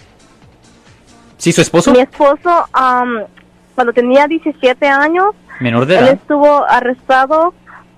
¿Sí, 1.36 1.52
su 1.52 1.60
esposo? 1.60 1.92
Mi 1.92 2.00
esposo, 2.00 2.66
um, 2.74 3.24
cuando 3.74 3.92
tenía 3.92 4.26
17 4.26 4.86
años, 4.86 5.34
menor 5.60 5.86
de 5.86 5.94
edad, 5.94 6.08
él 6.08 6.14
estuvo 6.20 6.64
arrestado 6.68 7.54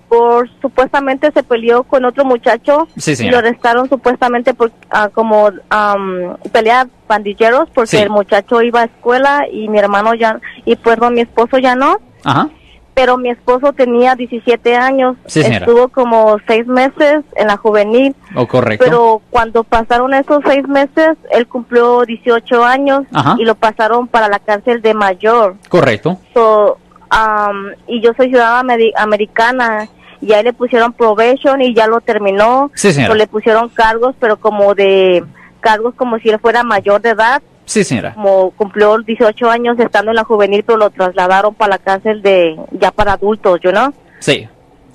por 0.07 0.49
supuestamente 0.61 1.31
se 1.31 1.41
peleó 1.41 1.83
con 1.83 2.03
otro 2.03 2.25
muchacho 2.25 2.85
y 2.97 3.29
lo 3.29 3.37
arrestaron 3.37 3.87
supuestamente 3.87 4.53
por 4.53 4.67
uh, 4.67 5.09
como 5.13 5.45
um, 5.47 6.35
pelea 6.51 6.89
pandilleros 7.07 7.69
porque 7.73 8.01
el 8.01 8.09
muchacho 8.09 8.61
iba 8.61 8.81
a 8.81 8.85
escuela 8.85 9.45
y 9.49 9.69
mi 9.69 9.79
hermano 9.79 10.13
ya 10.13 10.41
y 10.65 10.75
perdón 10.75 11.13
mi 11.13 11.21
esposo 11.21 11.59
ya 11.59 11.75
no 11.75 12.01
Ajá 12.25 12.49
pero 12.93 13.17
mi 13.17 13.29
esposo 13.29 13.73
tenía 13.73 14.15
17 14.15 14.75
años, 14.75 15.17
estuvo 15.25 15.87
como 15.87 16.37
seis 16.47 16.67
meses 16.67 17.23
en 17.35 17.47
la 17.47 17.57
juvenil. 17.57 18.15
Oh, 18.35 18.47
correcto. 18.47 18.85
Pero 18.85 19.21
cuando 19.29 19.63
pasaron 19.63 20.13
esos 20.13 20.41
seis 20.45 20.67
meses, 20.67 21.17
él 21.31 21.47
cumplió 21.47 22.03
18 22.05 22.63
años 22.63 23.03
y 23.37 23.45
lo 23.45 23.55
pasaron 23.55 24.07
para 24.07 24.27
la 24.27 24.39
cárcel 24.39 24.81
de 24.81 24.93
mayor. 24.93 25.55
Correcto. 25.69 26.19
Um, 26.35 27.71
y 27.87 28.01
yo 28.01 28.13
soy 28.15 28.29
ciudadana 28.29 28.75
americana 28.97 29.89
y 30.21 30.31
ahí 30.33 30.43
le 30.43 30.53
pusieron 30.53 30.93
probation 30.93 31.61
y 31.61 31.73
ya 31.73 31.87
lo 31.87 31.99
terminó. 31.99 32.71
Sí, 32.75 32.93
le 32.93 33.27
pusieron 33.27 33.69
cargos, 33.69 34.15
pero 34.19 34.37
como 34.37 34.75
de 34.75 35.23
cargos 35.59 35.93
como 35.95 36.19
si 36.19 36.29
él 36.29 36.39
fuera 36.39 36.63
mayor 36.63 37.01
de 37.01 37.09
edad 37.09 37.41
Sí, 37.65 37.83
señora. 37.83 38.13
Como 38.13 38.51
cumplió 38.51 38.97
18 38.97 39.49
años 39.49 39.79
estando 39.79 40.11
en 40.11 40.15
la 40.15 40.23
juvenil, 40.23 40.63
pero 40.63 40.77
lo 40.77 40.89
trasladaron 40.89 41.53
para 41.53 41.71
la 41.71 41.77
cárcel 41.77 42.21
de 42.21 42.57
ya 42.71 42.91
para 42.91 43.13
adultos, 43.13 43.59
¿yo 43.63 43.71
no? 43.71 43.93
Sí. 44.19 44.47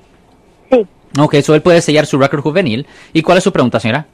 Sí. 0.71 0.87
Ok, 1.19 1.35
eso 1.35 1.53
él 1.53 1.61
puede 1.61 1.79
sellar 1.79 2.07
su 2.07 2.17
récord 2.17 2.41
juvenil. 2.41 2.87
¿Y 3.13 3.21
cuál 3.21 3.37
es 3.37 3.43
su 3.43 3.51
pregunta, 3.51 3.79
señora? 3.79 4.07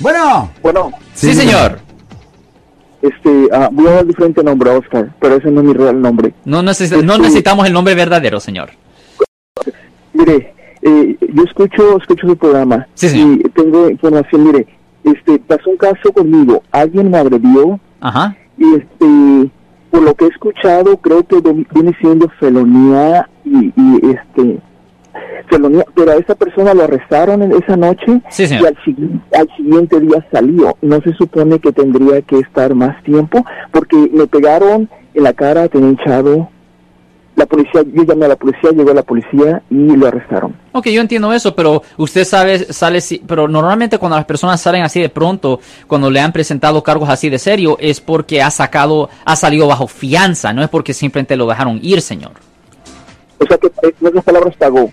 Bueno. 0.00 0.50
Bueno. 0.62 0.90
Sí, 1.12 1.34
señor. 1.34 1.80
Este, 3.02 3.46
ah, 3.52 3.68
voy 3.70 3.88
a 3.88 3.90
dar 3.90 4.06
diferente 4.06 4.42
nombre, 4.42 4.70
Oscar, 4.70 5.12
pero 5.20 5.36
ese 5.36 5.50
no 5.50 5.60
es 5.60 5.66
mi 5.66 5.74
real 5.74 6.00
nombre. 6.00 6.32
No, 6.46 6.62
no 6.62 6.70
este, 6.70 6.96
necesitamos 7.02 7.66
el 7.66 7.74
nombre 7.74 7.94
verdadero, 7.94 8.40
señor. 8.40 8.70
Mire, 10.14 10.54
eh, 10.80 11.18
yo 11.20 11.42
escucho, 11.42 11.98
escucho 11.98 12.26
su 12.26 12.36
programa. 12.38 12.88
Sí, 12.94 13.10
señor. 13.10 13.40
Y 13.44 13.50
tengo 13.50 13.90
información. 13.90 14.44
Mire, 14.44 14.66
este, 15.04 15.38
pasó 15.40 15.68
un 15.68 15.76
caso 15.76 16.10
conmigo. 16.10 16.62
Alguien 16.72 17.10
me 17.10 17.18
agredió. 17.18 17.78
Ajá. 18.00 18.34
Y 18.56 18.64
este, 18.76 19.50
por 19.90 20.00
lo 20.00 20.14
que 20.14 20.24
he 20.24 20.28
escuchado, 20.28 20.96
creo 20.96 21.22
que 21.22 21.42
viene 21.74 21.94
siendo 22.00 22.30
felonía 22.40 23.28
y, 23.44 23.74
y 23.76 24.00
este 24.10 24.58
pero 25.94 26.12
a 26.12 26.16
esa 26.16 26.34
persona 26.34 26.74
lo 26.74 26.84
arrestaron 26.84 27.42
en 27.42 27.52
esa 27.52 27.76
noche 27.76 28.20
y 28.38 28.54
al, 28.54 28.76
al, 29.34 29.48
siguiente 29.56 30.00
día 30.00 30.26
salió. 30.32 30.76
No 30.82 31.00
se 31.00 31.12
supone 31.14 31.58
que 31.58 31.72
tendría 31.72 32.22
que 32.22 32.38
estar 32.38 32.74
más 32.74 33.02
tiempo 33.04 33.44
porque 33.72 33.96
me 34.12 34.26
pegaron 34.26 34.88
en 35.14 35.22
la 35.22 35.32
cara, 35.32 35.68
tenía 35.68 35.90
hinchado 35.90 36.48
la 37.36 37.44
policía, 37.44 37.82
yo 37.92 38.02
llamé 38.02 38.24
a 38.24 38.28
la 38.28 38.36
policía, 38.36 38.70
llegó 38.70 38.94
la 38.94 39.02
policía 39.02 39.62
y 39.70 39.94
lo 39.94 40.06
arrestaron. 40.06 40.56
Ok, 40.72 40.88
yo 40.88 41.02
entiendo 41.02 41.32
eso, 41.34 41.54
pero 41.54 41.82
usted 41.98 42.24
sabe, 42.24 42.72
sale, 42.72 42.98
pero 43.26 43.46
normalmente 43.46 43.98
cuando 43.98 44.16
las 44.16 44.24
personas 44.24 44.60
salen 44.60 44.82
así 44.82 45.00
de 45.00 45.10
pronto, 45.10 45.60
cuando 45.86 46.10
le 46.10 46.18
han 46.18 46.32
presentado 46.32 46.82
cargos 46.82 47.10
así 47.10 47.28
de 47.28 47.38
serio, 47.38 47.76
es 47.78 48.00
porque 48.00 48.40
ha 48.40 48.50
sacado, 48.50 49.10
ha 49.26 49.36
salido 49.36 49.66
bajo 49.66 49.86
fianza, 49.86 50.54
no 50.54 50.62
es 50.62 50.70
porque 50.70 50.94
simplemente 50.94 51.36
lo 51.36 51.46
dejaron 51.46 51.78
ir, 51.82 52.00
señor. 52.00 52.32
O 53.38 53.46
sea 53.46 53.58
que, 53.58 53.70
en 53.82 54.06
otras 54.06 54.24
palabras, 54.24 54.56
pagó. 54.56 54.90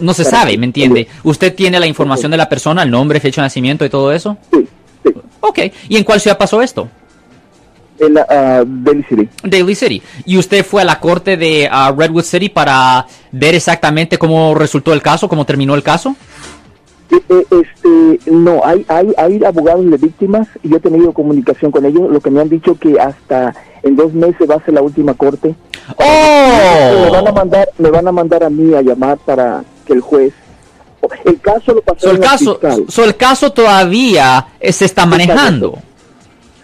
No 0.00 0.14
se 0.14 0.24
sabe, 0.24 0.56
¿me 0.58 0.66
entiende? 0.66 1.08
¿Usted 1.24 1.54
tiene 1.54 1.78
la 1.80 1.86
información 1.86 2.30
de 2.30 2.36
la 2.36 2.48
persona, 2.48 2.82
el 2.82 2.90
nombre, 2.90 3.20
fecha 3.20 3.40
de 3.42 3.46
nacimiento 3.46 3.84
y 3.84 3.88
todo 3.90 4.12
eso? 4.12 4.36
Sí, 4.52 4.68
sí, 5.04 5.10
Ok, 5.40 5.58
¿y 5.88 5.96
en 5.96 6.04
cuál 6.04 6.20
ciudad 6.20 6.38
pasó 6.38 6.62
esto? 6.62 6.88
en 7.98 8.14
la 8.14 8.26
ah, 8.28 8.64
Daly 8.66 9.04
City. 9.04 9.28
Daly 9.44 9.74
City. 9.76 10.02
¿Y 10.26 10.36
usted 10.36 10.64
fue 10.64 10.82
a 10.82 10.84
la 10.84 10.98
corte 10.98 11.36
de 11.36 11.68
ah, 11.70 11.94
Redwood 11.96 12.24
City 12.24 12.48
para 12.48 13.06
ver 13.30 13.54
exactamente 13.54 14.18
cómo 14.18 14.54
resultó 14.56 14.92
el 14.92 15.00
caso, 15.00 15.28
cómo 15.28 15.44
terminó 15.44 15.74
el 15.76 15.84
caso? 15.84 16.16
Eh, 17.10 17.20
Este, 17.50 18.30
no, 18.32 18.60
hay, 18.64 18.84
hay, 18.88 19.12
hay 19.16 19.44
abogados 19.44 19.88
de 19.88 19.96
víctimas 19.98 20.48
y 20.64 20.70
yo 20.70 20.78
he 20.78 20.80
tenido 20.80 21.12
comunicación 21.12 21.70
con 21.70 21.84
ellos, 21.84 22.10
lo 22.10 22.20
que 22.20 22.30
me 22.30 22.40
han 22.40 22.48
dicho 22.48 22.74
que 22.74 22.98
hasta 22.98 23.54
en 23.84 23.94
dos 23.94 24.12
meses 24.14 24.50
va 24.50 24.56
a 24.56 24.64
ser 24.64 24.74
la 24.74 24.82
última 24.82 25.14
corte. 25.14 25.54
Me 25.98 27.10
van 27.10 27.26
a 27.26 27.30
¡Oh! 27.30 27.34
mandar, 27.34 27.68
me 27.78 27.90
van 27.90 28.08
a 28.08 28.12
mandar 28.12 28.42
a 28.42 28.50
mí 28.50 28.74
a 28.74 28.82
llamar 28.82 29.18
para 29.18 29.62
que 29.92 29.96
el 29.96 30.00
juez. 30.00 30.32
El 31.24 31.40
caso 31.40 31.74
lo 31.74 31.82
pasó 31.82 32.00
So, 32.00 32.10
el, 32.12 32.20
caso, 32.20 32.60
so, 32.88 33.04
el 33.04 33.16
caso 33.16 33.52
todavía 33.52 34.46
se 34.70 34.84
está 34.84 35.04
manejando. 35.04 35.78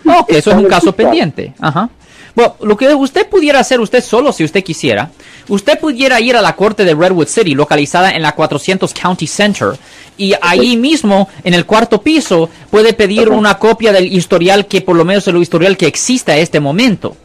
Ok, 0.04 0.30
eso 0.30 0.50
es 0.50 0.56
un 0.56 0.64
caso 0.66 0.92
fiscal. 0.92 1.06
pendiente. 1.06 1.54
Ajá. 1.60 1.90
Bueno, 2.34 2.54
lo 2.60 2.76
que 2.76 2.94
usted 2.94 3.28
pudiera 3.28 3.58
hacer 3.58 3.80
usted 3.80 4.02
solo 4.02 4.32
si 4.32 4.44
usted 4.44 4.62
quisiera, 4.62 5.10
usted 5.48 5.76
pudiera 5.80 6.20
ir 6.20 6.36
a 6.36 6.40
la 6.40 6.54
corte 6.54 6.84
de 6.84 6.94
Redwood 6.94 7.26
City, 7.26 7.54
localizada 7.56 8.12
en 8.12 8.22
la 8.22 8.32
400 8.36 8.94
County 8.94 9.26
Center, 9.26 9.76
y 10.16 10.34
ahí 10.40 10.76
mismo, 10.76 11.28
en 11.42 11.52
el 11.52 11.66
cuarto 11.66 12.00
piso, 12.00 12.48
puede 12.70 12.92
pedir 12.92 13.28
una 13.30 13.58
copia 13.58 13.92
del 13.92 14.12
historial 14.12 14.66
que, 14.66 14.82
por 14.82 14.94
lo 14.94 15.04
menos, 15.04 15.26
el 15.26 15.36
historial 15.38 15.76
que 15.76 15.88
exista 15.88 16.32
a 16.32 16.36
este 16.36 16.60
momento. 16.60 17.16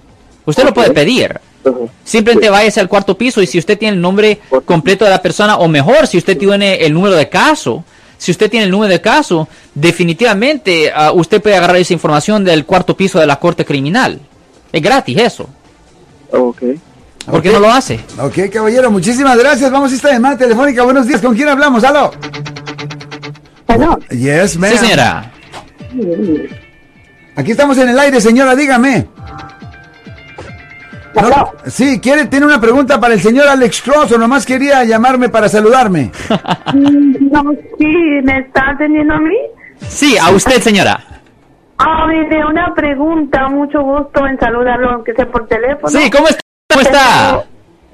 Usted 0.45 0.63
lo 0.63 0.73
puede 0.73 0.89
pedir. 0.89 1.39
Simplemente 2.03 2.49
váyase 2.49 2.79
al 2.79 2.89
cuarto 2.89 3.17
piso 3.17 3.41
y 3.41 3.47
si 3.47 3.57
usted 3.59 3.77
tiene 3.77 3.95
el 3.95 4.01
nombre 4.01 4.39
completo 4.65 5.05
de 5.05 5.11
la 5.11 5.21
persona, 5.21 5.57
o 5.57 5.67
mejor, 5.67 6.07
si 6.07 6.17
usted 6.17 6.37
tiene 6.37 6.75
el 6.85 6.93
número 6.93 7.15
de 7.15 7.29
caso, 7.29 7.83
si 8.17 8.31
usted 8.31 8.49
tiene 8.49 8.65
el 8.65 8.71
número 8.71 8.91
de 8.91 9.01
caso, 9.01 9.47
definitivamente 9.73 10.91
ah, 10.93 11.11
usted 11.13 11.41
puede 11.41 11.55
agarrar 11.55 11.77
esa 11.77 11.93
información 11.93 12.43
del 12.43 12.65
cuarto 12.65 12.95
piso 12.97 13.19
de 13.19 13.25
la 13.27 13.37
corte 13.39 13.65
criminal. 13.65 14.19
Es 14.71 14.81
gratis 14.81 15.17
eso. 15.17 15.49
Ok. 16.31 16.61
¿Por 17.25 17.41
qué 17.41 17.49
Ok. 17.49 17.53
no 17.55 17.59
lo 17.61 17.71
hace? 17.71 17.99
Ok, 18.19 18.49
caballero, 18.51 18.91
muchísimas 18.91 19.37
gracias. 19.37 19.71
Vamos 19.71 19.91
a 19.91 19.95
esta 19.95 20.11
llamada 20.11 20.37
telefónica. 20.37 20.83
Buenos 20.83 21.07
días. 21.07 21.21
¿Con 21.21 21.35
quién 21.35 21.47
hablamos? 21.47 21.83
¿Aló? 21.83 22.11
Bueno, 23.67 23.97
Yes, 24.09 24.57
ma'am. 24.57 24.71
Sí, 24.71 24.77
señora. 24.79 25.31
Aquí 27.35 27.51
estamos 27.51 27.77
en 27.77 27.89
el 27.89 27.99
aire, 27.99 28.19
señora, 28.21 28.55
dígame. 28.55 29.07
No, 31.15 31.51
sí, 31.67 31.99
quiere, 32.01 32.25
tiene 32.25 32.45
una 32.45 32.59
pregunta 32.59 32.99
para 32.99 33.13
el 33.13 33.21
señor 33.21 33.47
Alex 33.47 33.81
Cross 33.81 34.11
o 34.13 34.17
nomás 34.17 34.45
quería 34.45 34.83
llamarme 34.83 35.29
para 35.29 35.47
saludarme. 35.47 36.11
Mm, 36.73 37.31
no, 37.31 37.51
sí, 37.77 37.95
¿me 38.23 38.39
está 38.39 38.71
atendiendo 38.71 39.13
a 39.13 39.19
mí? 39.19 39.37
Sí, 39.87 40.17
a 40.17 40.31
usted, 40.31 40.59
señora. 40.59 40.99
Ah, 41.77 42.07
mire, 42.07 42.45
una 42.45 42.73
pregunta, 42.73 43.47
mucho 43.49 43.81
gusto 43.81 44.25
en 44.25 44.39
saludarlo, 44.39 44.91
aunque 44.91 45.13
sea 45.13 45.29
por 45.29 45.47
teléfono. 45.47 45.89
Sí, 45.89 46.09
¿cómo 46.09 46.27
está? 46.27 46.41
¿Cómo 46.69 46.81
está? 46.81 47.43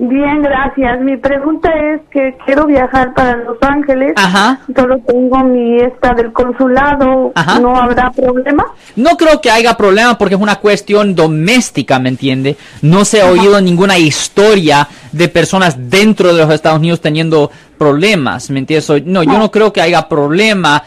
Bien, 0.01 0.41
gracias. 0.41 1.01
Mi 1.01 1.17
pregunta 1.17 1.69
es 1.73 1.99
que 2.09 2.38
quiero 2.45 2.65
viajar 2.65 3.13
para 3.13 3.35
Los 3.35 3.57
Ángeles. 3.59 4.13
Ajá. 4.15 4.62
Solo 4.73 4.97
tengo 4.99 5.39
mi 5.39 5.75
esta 5.75 6.13
del 6.13 6.31
consulado. 6.31 7.33
Ajá. 7.35 7.59
¿No 7.59 7.75
habrá 7.75 8.09
problema? 8.09 8.65
No 8.95 9.17
creo 9.17 9.41
que 9.41 9.51
haya 9.51 9.75
problema 9.75 10.17
porque 10.17 10.35
es 10.35 10.41
una 10.41 10.55
cuestión 10.55 11.15
doméstica, 11.15 11.99
¿me 11.99 12.07
entiende? 12.07 12.55
No 12.81 13.03
se 13.03 13.21
ha 13.21 13.29
oído 13.29 13.59
ninguna 13.59 13.97
historia 13.97 14.88
de 15.12 15.27
personas 15.27 15.89
dentro 15.89 16.33
de 16.33 16.45
los 16.45 16.53
Estados 16.53 16.79
Unidos 16.79 17.01
teniendo 17.01 17.51
problemas, 17.77 18.49
¿me 18.51 18.59
entiendes? 18.59 18.85
So, 18.85 18.99
No, 19.03 19.21
yo 19.23 19.38
no 19.38 19.51
creo 19.51 19.73
que 19.73 19.81
haya 19.81 20.07
problema, 20.07 20.81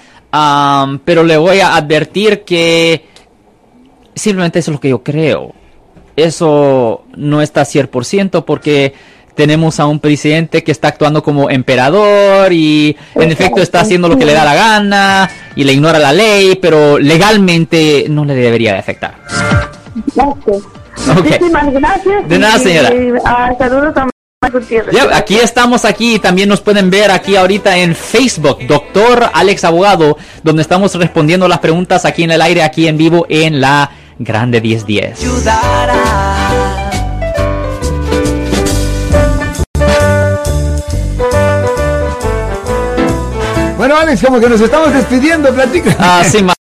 pero 1.05 1.23
le 1.23 1.37
voy 1.37 1.61
a 1.61 1.77
advertir 1.77 2.45
que 2.45 3.05
simplemente 4.15 4.61
eso 4.61 4.71
es 4.71 4.77
lo 4.77 4.81
que 4.81 4.89
yo 4.89 5.03
creo. 5.03 5.53
Eso 6.17 7.05
no 7.17 7.43
está 7.43 7.63
100% 7.63 8.45
porque 8.45 8.95
tenemos 9.35 9.81
a 9.81 9.87
un 9.87 9.99
presidente 9.99 10.63
que 10.63 10.73
está 10.73 10.89
actuando 10.89 11.23
como 11.23 11.49
emperador 11.51 12.53
y 12.53 12.97
en 13.15 13.33
efecto 13.33 13.63
está 13.63 13.81
haciendo 13.81 14.09
lo 14.09 14.19
que 14.19 14.27
le 14.27 14.35
da 14.35 14.45
la 14.45 14.55
gana 14.55 15.31
y 15.57 15.65
le 15.65 15.73
ignora 15.73 15.99
la 15.99 16.13
ley, 16.13 16.59
pero 16.61 16.99
legalmente 16.99 18.07
no 18.09 18.25
le 18.25 18.35
debería 18.35 18.73
de 18.73 18.79
afectar. 18.79 19.15
Ok. 20.17 20.49
Muchísimas 21.15 21.73
gracias. 21.73 22.29
De 22.29 22.39
nada, 22.39 22.59
señora. 22.59 22.95
y, 22.95 23.13
ah, 23.25 23.53
saludos 23.59 23.97
a. 23.97 24.09
Ya, 24.93 25.17
aquí 25.17 25.37
estamos 25.37 25.85
aquí, 25.85 26.19
también 26.19 26.49
nos 26.49 26.61
pueden 26.61 26.91
ver 26.91 27.13
aquí 27.13 27.37
ahorita 27.37 27.79
en 27.79 27.95
Facebook, 27.95 28.59
Doctor 28.67 29.31
Alex 29.33 29.63
Abogado, 29.63 30.19
donde 30.43 30.63
estamos 30.63 30.93
respondiendo 30.97 31.47
las 31.47 31.61
preguntas 31.61 32.05
aquí 32.05 32.25
en 32.25 32.33
el 32.33 32.43
aire, 32.43 32.65
aquí 32.65 32.89
en 32.89 32.99
vivo 32.99 33.25
en 33.29 33.61
la 33.61 33.89
Grande 34.25 34.61
1010. 34.61 35.19
Bueno, 43.77 43.97
Alex, 43.97 44.23
como 44.25 44.39
que 44.39 44.49
nos 44.49 44.61
estamos 44.61 44.93
despidiendo, 44.93 45.53
platica. 45.53 45.97
Ah, 45.99 46.23
sin 46.25 46.47
más. 46.47 46.55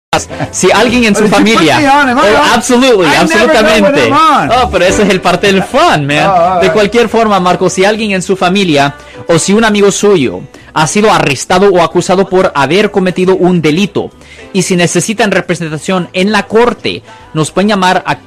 Si 0.52 0.69
alguien 0.71 1.06
en 1.06 1.15
su 1.15 1.28
familia. 1.28 1.78
on, 2.02 2.10
Oh, 2.10 2.21
on? 2.21 2.50
absolutely, 2.54 3.06
I 3.06 3.12
know 3.12 3.21
absolutamente. 3.21 4.12
Oh, 4.12 4.69
pero 4.71 4.86
ese 4.86 5.04
es 5.04 5.10
el 5.10 5.21
parte 5.21 5.47
del 5.47 5.63
fun, 5.63 6.06
man. 6.06 6.26
Oh, 6.28 6.60
De 6.62 6.71
cualquier 6.71 7.08
forma, 7.10 7.39
Marco, 7.39 7.69
si 7.69 7.86
alguien 7.86 8.12
en 8.12 8.21
su 8.21 8.36
familia 8.36 8.95
o 9.28 9.38
si 9.39 9.54
un 9.54 9.63
amigo 9.63 9.91
suyo 9.91 10.41
ha 10.74 10.88
sido 10.88 11.12
arrestado 11.12 11.70
o 11.70 11.82
acusado 11.82 12.28
por 12.30 12.52
haber 12.56 12.92
cometido 12.92 13.36
un 13.36 13.62
delito 13.62 14.10
y 14.54 14.62
si 14.64 14.76
necesitan 14.76 15.32
representación 15.32 16.10
en 16.14 16.32
la 16.32 16.48
corte, 16.48 17.04
nos 17.34 17.52
pueden 17.52 17.70
llamar 17.70 18.04
a- 18.06 18.18